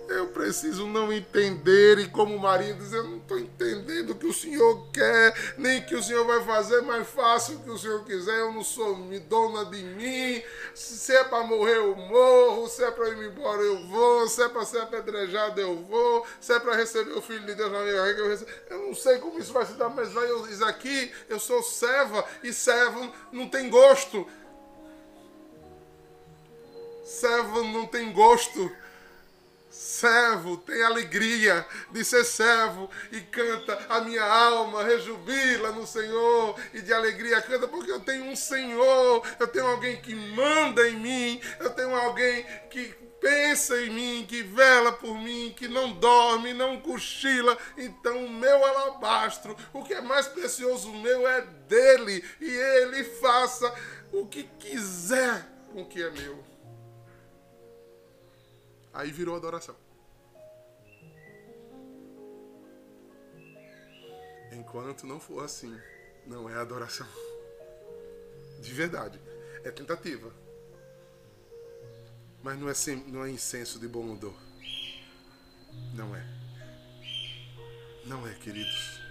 Eu 0.07 0.27
preciso 0.27 0.85
não 0.85 1.11
entender, 1.11 1.97
e 1.97 2.07
como 2.07 2.37
marido, 2.37 2.83
eu 2.95 3.03
não 3.03 3.17
estou 3.17 3.39
entendendo 3.39 4.11
o 4.11 4.15
que 4.15 4.27
o 4.27 4.33
senhor 4.33 4.87
quer, 4.91 5.55
nem 5.57 5.81
que 5.81 5.95
o 5.95 6.03
senhor 6.03 6.25
vai 6.25 6.43
fazer, 6.43 6.81
mas 6.81 7.07
faça 7.07 7.53
o 7.53 7.59
que 7.59 7.69
o 7.71 7.77
senhor 7.77 8.03
quiser. 8.05 8.39
Eu 8.39 8.51
não 8.51 8.63
sou 8.63 8.95
dona 9.27 9.65
de 9.65 9.81
mim. 9.81 10.43
Se 10.75 11.13
é 11.13 11.23
para 11.23 11.43
morrer, 11.43 11.77
eu 11.77 11.95
morro. 11.95 12.67
Se 12.67 12.83
é 12.83 12.91
para 12.91 13.09
ir 13.09 13.31
embora, 13.31 13.61
eu 13.61 13.87
vou. 13.87 14.27
Se 14.27 14.43
é 14.43 14.49
para 14.49 14.63
ser 14.65 14.81
apedrejado, 14.81 15.59
eu 15.59 15.75
vou. 15.83 16.25
Se 16.39 16.53
é 16.53 16.59
para 16.59 16.75
receber 16.75 17.13
o 17.13 17.21
filho 17.21 17.45
de 17.45 17.55
Deus 17.55 17.71
na 17.71 17.81
minha 17.81 18.03
vida, 18.05 18.19
eu 18.19 18.29
recebo. 18.29 18.51
Eu 18.69 18.79
não 18.87 18.95
sei 18.95 19.17
como 19.17 19.39
isso 19.39 19.53
vai 19.53 19.65
se 19.65 19.73
dar, 19.73 19.89
mas 19.89 20.11
vai, 20.13 20.29
eu, 20.29 20.47
isso 20.47 20.65
aqui, 20.65 21.11
eu 21.27 21.39
sou 21.39 21.63
serva, 21.63 22.23
e 22.43 22.53
servo 22.53 23.11
não 23.31 23.49
tem 23.49 23.69
gosto. 23.69 24.27
Servo 27.03 27.63
não 27.63 27.85
tem 27.87 28.11
gosto. 28.11 28.71
Servo 29.75 30.55
tem 30.55 30.81
alegria 30.83 31.65
de 31.91 32.05
ser 32.05 32.23
servo 32.23 32.89
e 33.11 33.19
canta 33.19 33.77
a 33.89 33.99
minha 33.99 34.23
alma, 34.23 34.83
rejubila 34.83 35.73
no 35.73 35.85
Senhor 35.85 36.57
e 36.73 36.81
de 36.81 36.93
alegria 36.93 37.41
canta, 37.41 37.67
porque 37.67 37.91
eu 37.91 37.99
tenho 37.99 38.23
um 38.23 38.37
Senhor, 38.37 39.21
eu 39.37 39.47
tenho 39.47 39.67
alguém 39.67 40.01
que 40.01 40.15
manda 40.15 40.87
em 40.87 40.95
mim, 40.95 41.41
eu 41.59 41.69
tenho 41.71 41.93
alguém 41.93 42.45
que 42.69 42.95
pensa 43.19 43.81
em 43.81 43.89
mim, 43.89 44.25
que 44.25 44.43
vela 44.43 44.93
por 44.93 45.17
mim, 45.17 45.53
que 45.55 45.67
não 45.67 45.91
dorme, 45.91 46.53
não 46.53 46.79
cochila. 46.79 47.57
Então 47.77 48.25
o 48.25 48.29
meu 48.29 48.65
alabastro, 48.65 49.57
o 49.73 49.83
que 49.83 49.93
é 49.93 50.01
mais 50.01 50.25
precioso 50.25 50.89
meu 50.89 51.27
é 51.27 51.41
dele 51.67 52.23
e 52.39 52.49
ele 52.49 53.03
faça 53.03 53.73
o 54.13 54.25
que 54.25 54.43
quiser 54.57 55.45
com 55.73 55.81
o 55.81 55.85
que 55.85 56.01
é 56.01 56.09
meu. 56.11 56.54
Aí 58.95 59.11
virou 59.11 59.35
adoração. 59.35 59.75
Enquanto 64.53 65.05
não 65.05 65.19
for 65.19 65.43
assim, 65.43 65.77
não 66.25 66.49
é 66.49 66.55
adoração. 66.55 67.07
De 68.61 68.71
verdade. 68.71 69.19
É 69.65 69.69
tentativa. 69.69 70.31
Mas 72.41 72.57
não 72.57 72.69
é, 72.69 72.73
sem, 72.73 72.95
não 73.07 73.25
é 73.25 73.29
incenso 73.29 73.79
de 73.79 73.87
bom 73.87 74.13
odor. 74.13 74.33
Não 75.93 76.15
é. 76.15 76.25
Não 78.05 78.25
é, 78.25 78.33
queridos. 78.35 79.01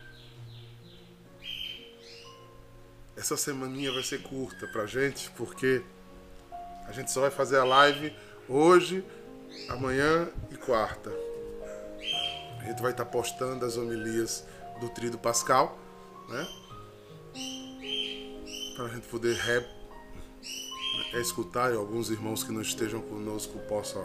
Essa 3.14 3.36
semaninha 3.36 3.92
vai 3.92 4.02
ser 4.02 4.22
curta 4.22 4.66
pra 4.68 4.86
gente, 4.86 5.30
porque 5.32 5.84
a 6.86 6.92
gente 6.92 7.10
só 7.10 7.20
vai 7.20 7.30
fazer 7.30 7.58
a 7.58 7.64
live 7.64 8.16
hoje 8.48 9.04
amanhã 9.68 10.28
e 10.50 10.56
quarta. 10.56 11.10
A 12.60 12.64
gente 12.64 12.80
vai 12.80 12.92
estar 12.92 13.04
postando 13.04 13.64
as 13.64 13.76
homilias 13.76 14.44
do 14.80 14.88
Trido 14.88 15.18
Pascal, 15.18 15.78
né? 16.28 16.46
Para 18.76 18.86
a 18.86 18.88
gente 18.88 19.06
poder 19.08 19.34
re... 19.36 19.64
é, 21.14 21.20
escutar 21.20 21.72
e 21.72 21.76
alguns 21.76 22.10
irmãos 22.10 22.42
que 22.42 22.52
não 22.52 22.62
estejam 22.62 23.00
conosco 23.02 23.58
possam 23.68 24.02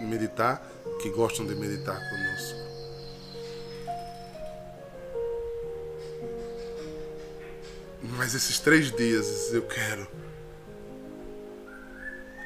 meditar, 0.00 0.66
que 1.02 1.10
gostam 1.10 1.46
de 1.46 1.54
meditar 1.54 1.96
conosco. 1.96 2.66
Mas 8.16 8.34
esses 8.34 8.60
três 8.60 8.90
dias 8.92 9.52
eu 9.52 9.62
quero 9.62 10.06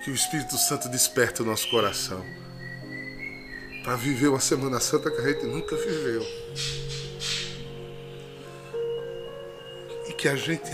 que 0.02 0.10
o 0.10 0.14
Espírito 0.14 0.56
Santo 0.56 0.88
desperte 0.88 1.42
o 1.42 1.44
nosso 1.44 1.68
coração 1.70 2.24
para 3.84 3.96
viver 3.96 4.28
uma 4.28 4.40
Semana 4.40 4.80
Santa 4.80 5.10
que 5.10 5.20
a 5.20 5.28
gente 5.28 5.46
nunca 5.46 5.76
viveu. 5.76 6.22
E 10.08 10.12
que 10.12 10.28
a 10.28 10.36
gente 10.36 10.70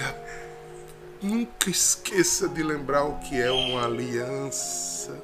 nunca 1.22 1.70
esqueça 1.70 2.48
de 2.48 2.62
lembrar 2.62 3.04
o 3.04 3.18
que 3.18 3.40
é 3.40 3.50
uma 3.50 3.84
aliança. 3.84 5.16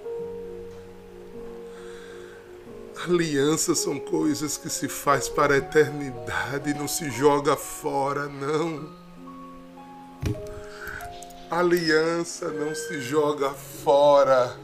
Aliança 3.05 3.75
são 3.75 3.98
coisas 3.98 4.57
que 4.57 4.71
se 4.71 4.88
faz 4.88 5.29
para 5.29 5.55
a 5.55 5.59
eternidade, 5.59 6.75
não 6.75 6.87
se 6.87 7.11
joga 7.11 7.57
fora, 7.57 8.29
não. 8.29 9.03
Aliança 11.53 12.48
não 12.48 12.75
se 12.75 12.98
joga 13.03 13.50
fora. 13.50 14.59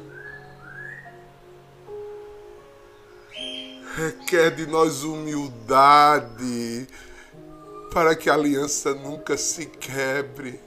Requer 3.95 4.55
de 4.55 4.67
nós 4.67 5.03
humildade 5.05 6.89
para 7.93 8.17
que 8.17 8.31
a 8.31 8.33
aliança 8.33 8.95
nunca 8.95 9.37
se 9.37 9.67
quebre. 9.67 10.59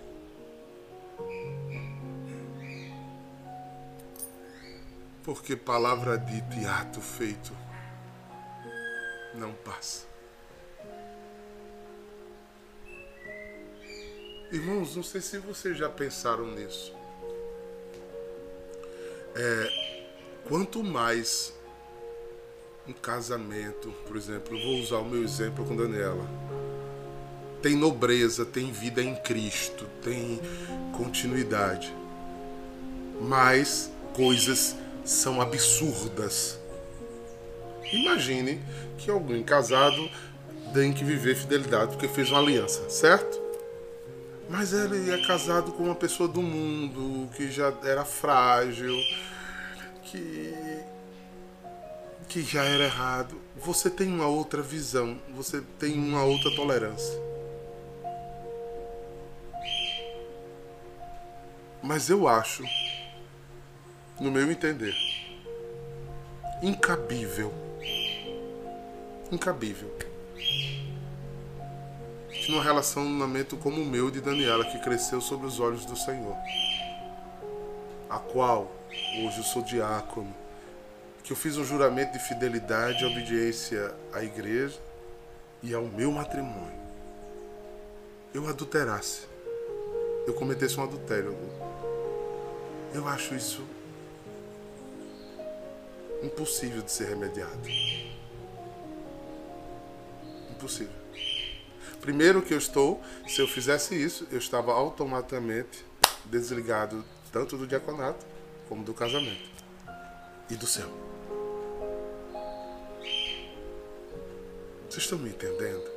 Porque 5.23 5.55
palavra 5.55 6.19
dita 6.19 6.55
e 6.55 6.65
ato 6.67 7.01
feito 7.01 7.51
não 9.33 9.53
passa. 9.53 10.10
Irmãos, 14.51 14.97
não 14.97 15.03
sei 15.03 15.21
se 15.21 15.37
vocês 15.37 15.77
já 15.77 15.87
pensaram 15.87 16.45
nisso. 16.51 16.93
É, 19.33 19.69
quanto 20.43 20.83
mais 20.83 21.53
um 22.85 22.91
casamento, 22.91 23.93
por 24.05 24.17
exemplo, 24.17 24.61
vou 24.61 24.79
usar 24.79 24.97
o 24.97 25.05
meu 25.05 25.23
exemplo 25.23 25.63
com 25.63 25.73
Daniela, 25.73 26.29
tem 27.61 27.77
nobreza, 27.77 28.45
tem 28.45 28.73
vida 28.73 29.01
em 29.01 29.15
Cristo, 29.15 29.87
tem 30.03 30.41
continuidade, 30.97 31.95
mas 33.21 33.89
coisas 34.13 34.75
são 35.05 35.39
absurdas. 35.39 36.59
Imagine 37.93 38.61
que 38.97 39.09
alguém 39.09 39.43
casado 39.43 40.09
tem 40.73 40.91
que 40.91 41.05
viver 41.05 41.37
fidelidade 41.37 41.91
porque 41.91 42.09
fez 42.09 42.29
uma 42.29 42.39
aliança, 42.39 42.89
certo? 42.89 43.40
Mas 44.51 44.73
ele 44.73 45.09
é 45.09 45.25
casado 45.25 45.71
com 45.71 45.83
uma 45.83 45.95
pessoa 45.95 46.27
do 46.27 46.41
mundo, 46.41 47.29
que 47.37 47.49
já 47.49 47.73
era 47.85 48.03
frágil, 48.03 48.93
que 50.03 50.53
que 52.27 52.41
já 52.41 52.63
era 52.63 52.83
errado. 52.83 53.41
Você 53.57 53.89
tem 53.89 54.07
uma 54.09 54.27
outra 54.27 54.61
visão, 54.61 55.17
você 55.33 55.61
tem 55.79 55.93
uma 55.97 56.23
outra 56.23 56.53
tolerância. 56.53 57.17
Mas 61.81 62.09
eu 62.09 62.27
acho, 62.27 62.63
no 64.19 64.29
meu 64.31 64.51
entender, 64.51 64.95
incabível. 66.61 67.53
Incabível. 69.31 69.89
Que 72.31 72.51
num 72.51 72.59
relacionamento 72.59 73.57
como 73.57 73.81
o 73.81 73.85
meu 73.85 74.09
de 74.09 74.21
Daniela, 74.21 74.65
que 74.65 74.79
cresceu 74.79 75.21
sobre 75.21 75.47
os 75.47 75.59
olhos 75.59 75.85
do 75.85 75.95
Senhor, 75.95 76.35
a 78.09 78.17
qual 78.17 78.71
hoje 79.23 79.37
eu 79.37 79.43
sou 79.43 79.61
diácono, 79.61 80.33
que 81.23 81.31
eu 81.31 81.37
fiz 81.37 81.57
um 81.57 81.63
juramento 81.63 82.13
de 82.13 82.19
fidelidade 82.19 83.03
e 83.03 83.05
obediência 83.05 83.93
à 84.11 84.23
igreja 84.23 84.79
e 85.61 85.73
ao 85.73 85.83
meu 85.83 86.11
matrimônio, 86.11 86.81
eu 88.33 88.47
adulterasse, 88.47 89.21
eu 90.25 90.33
cometesse 90.33 90.79
um 90.79 90.83
adultério. 90.83 91.35
Eu 92.93 93.07
acho 93.07 93.35
isso 93.35 93.63
impossível 96.23 96.81
de 96.81 96.91
ser 96.91 97.09
remediado. 97.09 97.67
Impossível. 100.51 101.00
Primeiro 102.01 102.41
que 102.41 102.53
eu 102.53 102.57
estou, 102.57 102.99
se 103.27 103.39
eu 103.39 103.47
fizesse 103.47 103.95
isso, 103.95 104.27
eu 104.31 104.39
estava 104.39 104.73
automaticamente 104.73 105.85
desligado 106.25 107.05
tanto 107.31 107.55
do 107.55 107.67
diaconato 107.67 108.25
como 108.67 108.83
do 108.83 108.93
casamento 108.93 109.49
e 110.49 110.55
do 110.55 110.65
céu. 110.65 110.89
Vocês 114.89 115.03
estão 115.03 115.19
me 115.19 115.29
entendendo? 115.29 115.89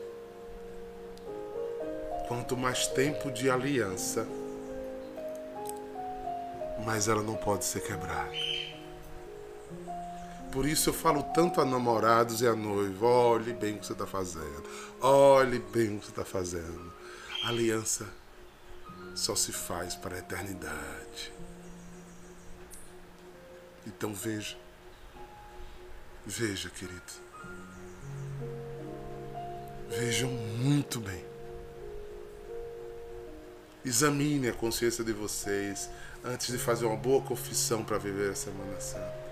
Quanto 2.29 2.57
mais 2.57 2.87
tempo 2.87 3.31
de 3.31 3.51
aliança, 3.51 4.27
mais 6.85 7.09
ela 7.09 7.23
não 7.23 7.35
pode 7.35 7.65
ser 7.65 7.81
quebrada. 7.81 8.54
Por 10.55 10.67
isso 10.67 10.91
eu 10.91 10.95
falo 10.95 11.21
tanto 11.35 11.61
a 11.61 11.65
namorados 11.65 12.41
e 12.41 12.47
a 12.47 12.55
noiva: 12.55 13.07
olhe 13.07 13.53
bem 13.53 13.75
o 13.75 13.81
que 13.81 13.87
você 13.87 13.93
está 13.93 14.07
fazendo. 14.07 14.63
Olhe 15.01 15.59
bem 15.59 15.97
o 15.97 15.99
que 15.99 16.07
você 16.07 16.13
está 16.13 16.25
fazendo. 16.25 16.93
aliança 17.43 18.07
só 19.17 19.35
se 19.35 19.53
faz 19.53 19.97
para 19.97 20.15
a 20.15 20.19
eternidade. 20.21 21.33
Então 23.85 24.15
veja, 24.15 24.57
veja, 26.25 26.71
querido. 26.71 27.03
Vejam 29.89 30.31
muito 30.31 31.01
bem. 31.01 31.25
Examine 33.85 34.51
a 34.51 34.55
consciência 34.55 35.03
de 35.03 35.13
vocês 35.13 35.91
antes 36.25 36.47
de 36.47 36.59
fazer 36.59 36.87
uma 36.87 36.97
boa 36.97 37.21
confissão 37.23 37.83
para 37.83 37.99
viver 37.99 38.31
a 38.31 38.35
Semana 38.37 38.81
Santa 38.81 39.24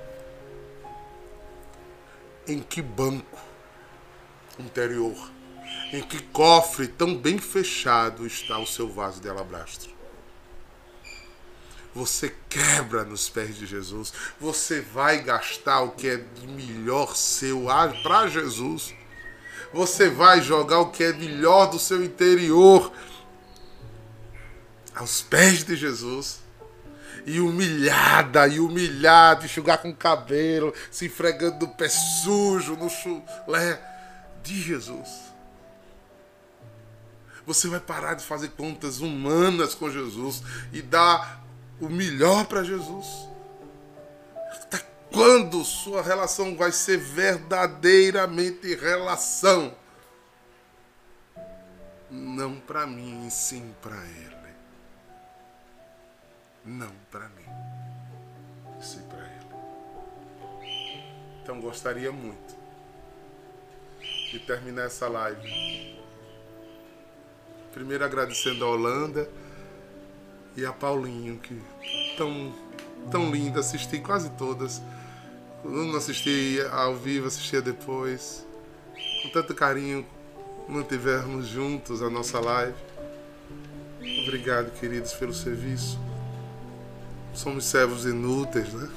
em 2.46 2.60
que 2.60 2.82
banco 2.82 3.38
interior, 4.58 5.16
em 5.92 6.02
que 6.02 6.20
cofre 6.24 6.88
tão 6.88 7.16
bem 7.16 7.38
fechado 7.38 8.26
está 8.26 8.58
o 8.58 8.66
seu 8.66 8.90
vaso 8.92 9.20
de 9.20 9.28
alabastro. 9.28 9.90
Você 11.94 12.34
quebra 12.48 13.04
nos 13.04 13.28
pés 13.28 13.56
de 13.56 13.66
Jesus, 13.66 14.12
você 14.40 14.80
vai 14.80 15.22
gastar 15.22 15.82
o 15.82 15.90
que 15.90 16.08
é 16.08 16.16
de 16.16 16.46
melhor 16.46 17.14
seu 17.14 17.64
para 18.02 18.28
Jesus. 18.28 18.94
Você 19.74 20.08
vai 20.08 20.40
jogar 20.42 20.80
o 20.80 20.90
que 20.90 21.04
é 21.04 21.12
melhor 21.12 21.66
do 21.66 21.78
seu 21.78 22.02
interior 22.02 22.92
aos 24.94 25.22
pés 25.22 25.64
de 25.64 25.74
Jesus 25.76 26.41
e 27.26 27.40
humilhada, 27.40 28.46
e 28.48 28.58
humilhada, 28.58 29.44
enxugar 29.44 29.78
com 29.78 29.90
o 29.90 29.96
cabelo, 29.96 30.74
se 30.90 31.06
enfregando 31.06 31.66
no 31.66 31.74
pé 31.74 31.88
sujo, 31.88 32.76
no 32.76 32.88
chulé 32.88 33.80
de 34.42 34.60
Jesus. 34.60 35.32
Você 37.46 37.68
vai 37.68 37.80
parar 37.80 38.14
de 38.14 38.24
fazer 38.24 38.50
contas 38.50 39.00
humanas 39.00 39.74
com 39.74 39.90
Jesus 39.90 40.42
e 40.72 40.80
dar 40.80 41.44
o 41.80 41.88
melhor 41.88 42.46
para 42.46 42.62
Jesus. 42.62 43.06
Até 44.52 44.80
quando 45.12 45.64
sua 45.64 46.02
relação 46.02 46.56
vai 46.56 46.70
ser 46.70 46.98
verdadeiramente 46.98 48.74
relação? 48.76 49.74
Não 52.10 52.56
para 52.56 52.86
mim, 52.86 53.28
sim 53.30 53.74
para 53.80 53.96
Ele 53.96 54.41
não 56.64 56.90
para 57.10 57.28
mim, 57.28 58.80
sim 58.80 59.02
para 59.08 59.18
Ele. 59.18 59.42
Então 61.42 61.60
gostaria 61.60 62.12
muito 62.12 62.54
de 64.30 64.38
terminar 64.38 64.84
essa 64.84 65.08
live. 65.08 66.00
Primeiro 67.72 68.04
agradecendo 68.04 68.64
a 68.64 68.68
Holanda 68.68 69.28
e 70.56 70.64
a 70.64 70.72
Paulinho, 70.72 71.38
que 71.38 71.60
tão, 72.16 72.54
tão 73.10 73.30
linda, 73.30 73.60
assisti 73.60 73.98
quase 73.98 74.30
todas. 74.30 74.80
Não 75.64 75.96
assistia 75.96 76.68
ao 76.70 76.94
vivo, 76.96 77.26
assistia 77.26 77.62
depois. 77.62 78.46
Com 79.22 79.30
tanto 79.30 79.54
carinho, 79.54 80.06
mantivermos 80.68 81.46
juntos 81.46 82.02
a 82.02 82.10
nossa 82.10 82.40
live. 82.40 82.76
Obrigado, 84.22 84.70
queridos, 84.78 85.12
pelo 85.14 85.32
serviço. 85.32 85.98
Somos 87.34 87.64
servos 87.64 88.04
inúteis, 88.04 88.72
né? 88.72 88.88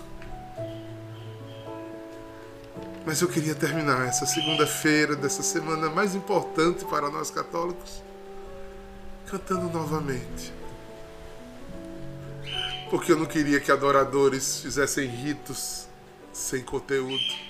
Mas 3.06 3.22
eu 3.22 3.28
queria 3.28 3.54
terminar 3.54 4.08
essa 4.08 4.26
segunda-feira 4.26 5.16
dessa 5.16 5.44
semana 5.44 5.90
mais 5.90 6.16
importante 6.16 6.84
para 6.86 7.10
nós 7.10 7.30
católicos 7.30 8.02
cantando 9.28 9.70
novamente. 9.70 10.54
Porque 12.90 13.12
eu 13.12 13.18
não 13.18 13.26
queria 13.26 13.60
que 13.60 13.72
adoradores 13.72 14.60
fizessem 14.60 15.08
ritos 15.08 15.88
sem 16.32 16.64
conteúdo. 16.64 17.46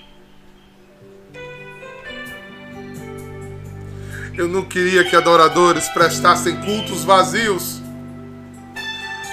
Eu 4.36 4.48
não 4.48 4.64
queria 4.64 5.02
que 5.04 5.16
adoradores 5.16 5.88
prestassem 5.88 6.60
cultos 6.60 7.04
vazios 7.04 7.80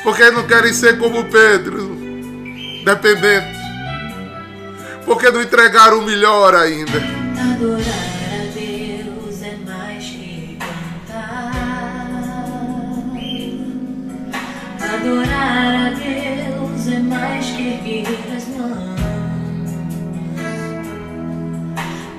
porque 0.03 0.29
não 0.31 0.45
querem 0.45 0.73
ser 0.73 0.99
como 0.99 1.23
Pedro, 1.25 1.95
dependente. 2.83 3.57
Porque 5.05 5.29
não 5.31 5.41
entregaram 5.41 5.99
o 5.99 6.01
melhor 6.03 6.53
ainda. 6.53 6.97
Adorar 7.39 7.81
a 8.33 8.45
Deus 8.53 9.41
é 9.41 9.55
mais 9.65 10.03
que 10.03 10.57
cantar. 10.59 11.53
Adorar 14.93 15.75
a 15.75 15.89
Deus 15.91 16.87
é 16.87 16.99
mais 16.99 17.45
que 17.45 17.67
erguer 17.67 18.07
as 18.35 18.47
mãos. 18.49 19.71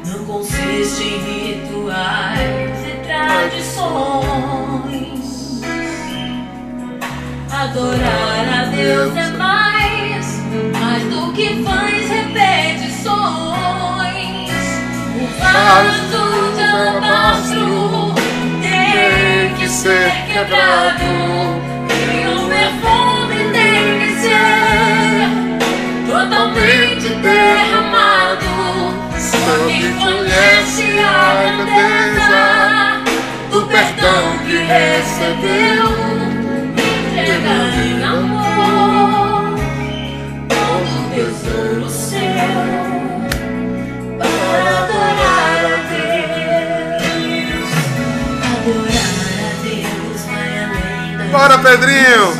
Não 0.07 0.25
consiste 0.25 1.03
em 1.03 1.19
rituais 1.67 2.79
e 2.87 3.07
tradições. 3.07 4.64
Adorar 7.65 8.47
a 8.61 8.65
Deus 8.67 9.17
é 9.17 9.31
mais, 9.39 10.43
mais 10.79 11.03
do 11.05 11.33
que 11.33 11.63
vãs 11.63 12.11
repetições. 12.11 13.15
O 15.17 15.25
vaso 15.41 16.53
de 16.57 16.63
alabastro 16.63 18.15
tem 18.61 19.55
que 19.55 19.67
ser 19.67 20.13
quebrado. 20.27 21.05
E 21.89 22.27
o 22.29 22.37
perfume 22.51 23.41
tem 23.55 23.99
que 23.99 24.11
ser 24.21 25.25
totalmente 26.07 27.09
derramado. 27.23 28.53
Só 29.19 29.67
quem 29.67 29.91
conhece 29.95 30.99
a 30.99 31.09
grandeza 31.57 32.43
do 33.51 33.63
perdão 33.69 34.37
que 34.45 34.57
recebeu 34.59 35.94
Bora, 51.35 51.59
Pedrinho! 51.59 52.33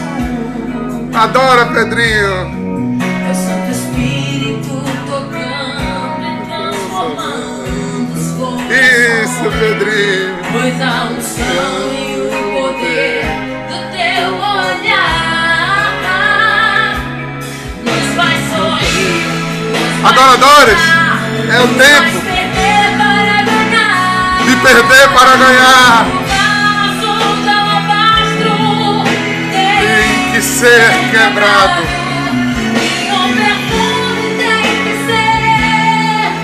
Adora, 1.15 1.67
Pedrinho! 1.67 2.97
É 3.03 3.31
o 3.31 3.35
Santo 3.35 3.71
Espírito 3.73 4.83
tocando 5.07 6.25
e 6.25 6.33
transformando 6.47 8.13
os. 8.15 8.27
Isso, 8.71 9.45
Pedrinho! 9.59 10.39
Pois 10.53 10.81
a 10.81 11.11
unção 11.11 11.94
Adoradores, 20.05 20.79
é 21.49 21.61
o 21.61 21.69
tempo 21.69 22.21
de 24.45 24.57
perder 24.57 25.09
para 25.09 25.37
ganhar. 25.37 26.07
Tem 29.81 30.33
que 30.33 30.43
ser 30.43 30.93
quebrado. 31.11 31.83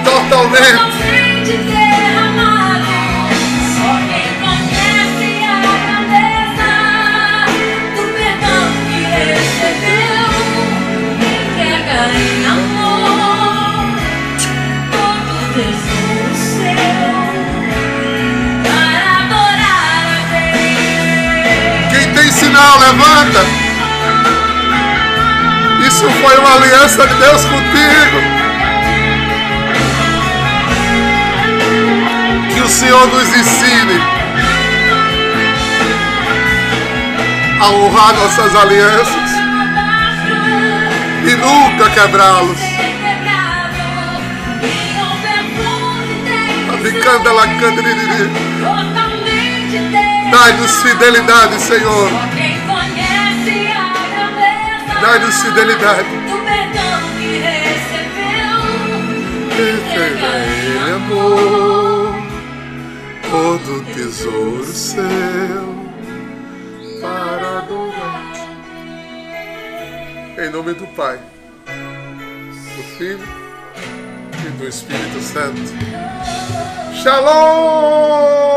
Totalmente. 0.05 0.90
Aliança 26.91 27.07
de 27.07 27.15
Deus 27.15 27.45
contigo. 27.45 28.19
Que 32.53 32.61
o 32.61 32.69
Senhor 32.69 33.07
nos 33.07 33.29
ensine 33.29 34.01
a 37.61 37.71
honrar 37.71 38.15
nossas 38.15 38.57
alianças 38.57 39.31
e 41.27 41.37
nunca 41.37 41.91
quebrá-los. 41.91 42.59
Dai-nos 50.31 50.83
fidelidade, 50.83 51.61
Senhor. 51.61 52.11
Dai-nos 55.01 55.43
fidelidade. 55.43 56.20
Recebeu. 59.61 60.31
Ele 60.41 60.91
amor, 60.91 62.15
todo 63.31 63.85
tesouro 63.95 64.65
seu 64.65 65.01
para 67.01 67.59
adorar. 67.59 68.33
Em 70.39 70.51
nome 70.51 70.73
do 70.75 70.87
Pai, 70.89 71.19
do 71.67 72.83
Filho 72.97 73.29
e 74.47 74.51
do 74.59 74.67
Espírito 74.67 75.21
Santo. 75.21 75.61
Shalom! 77.03 78.50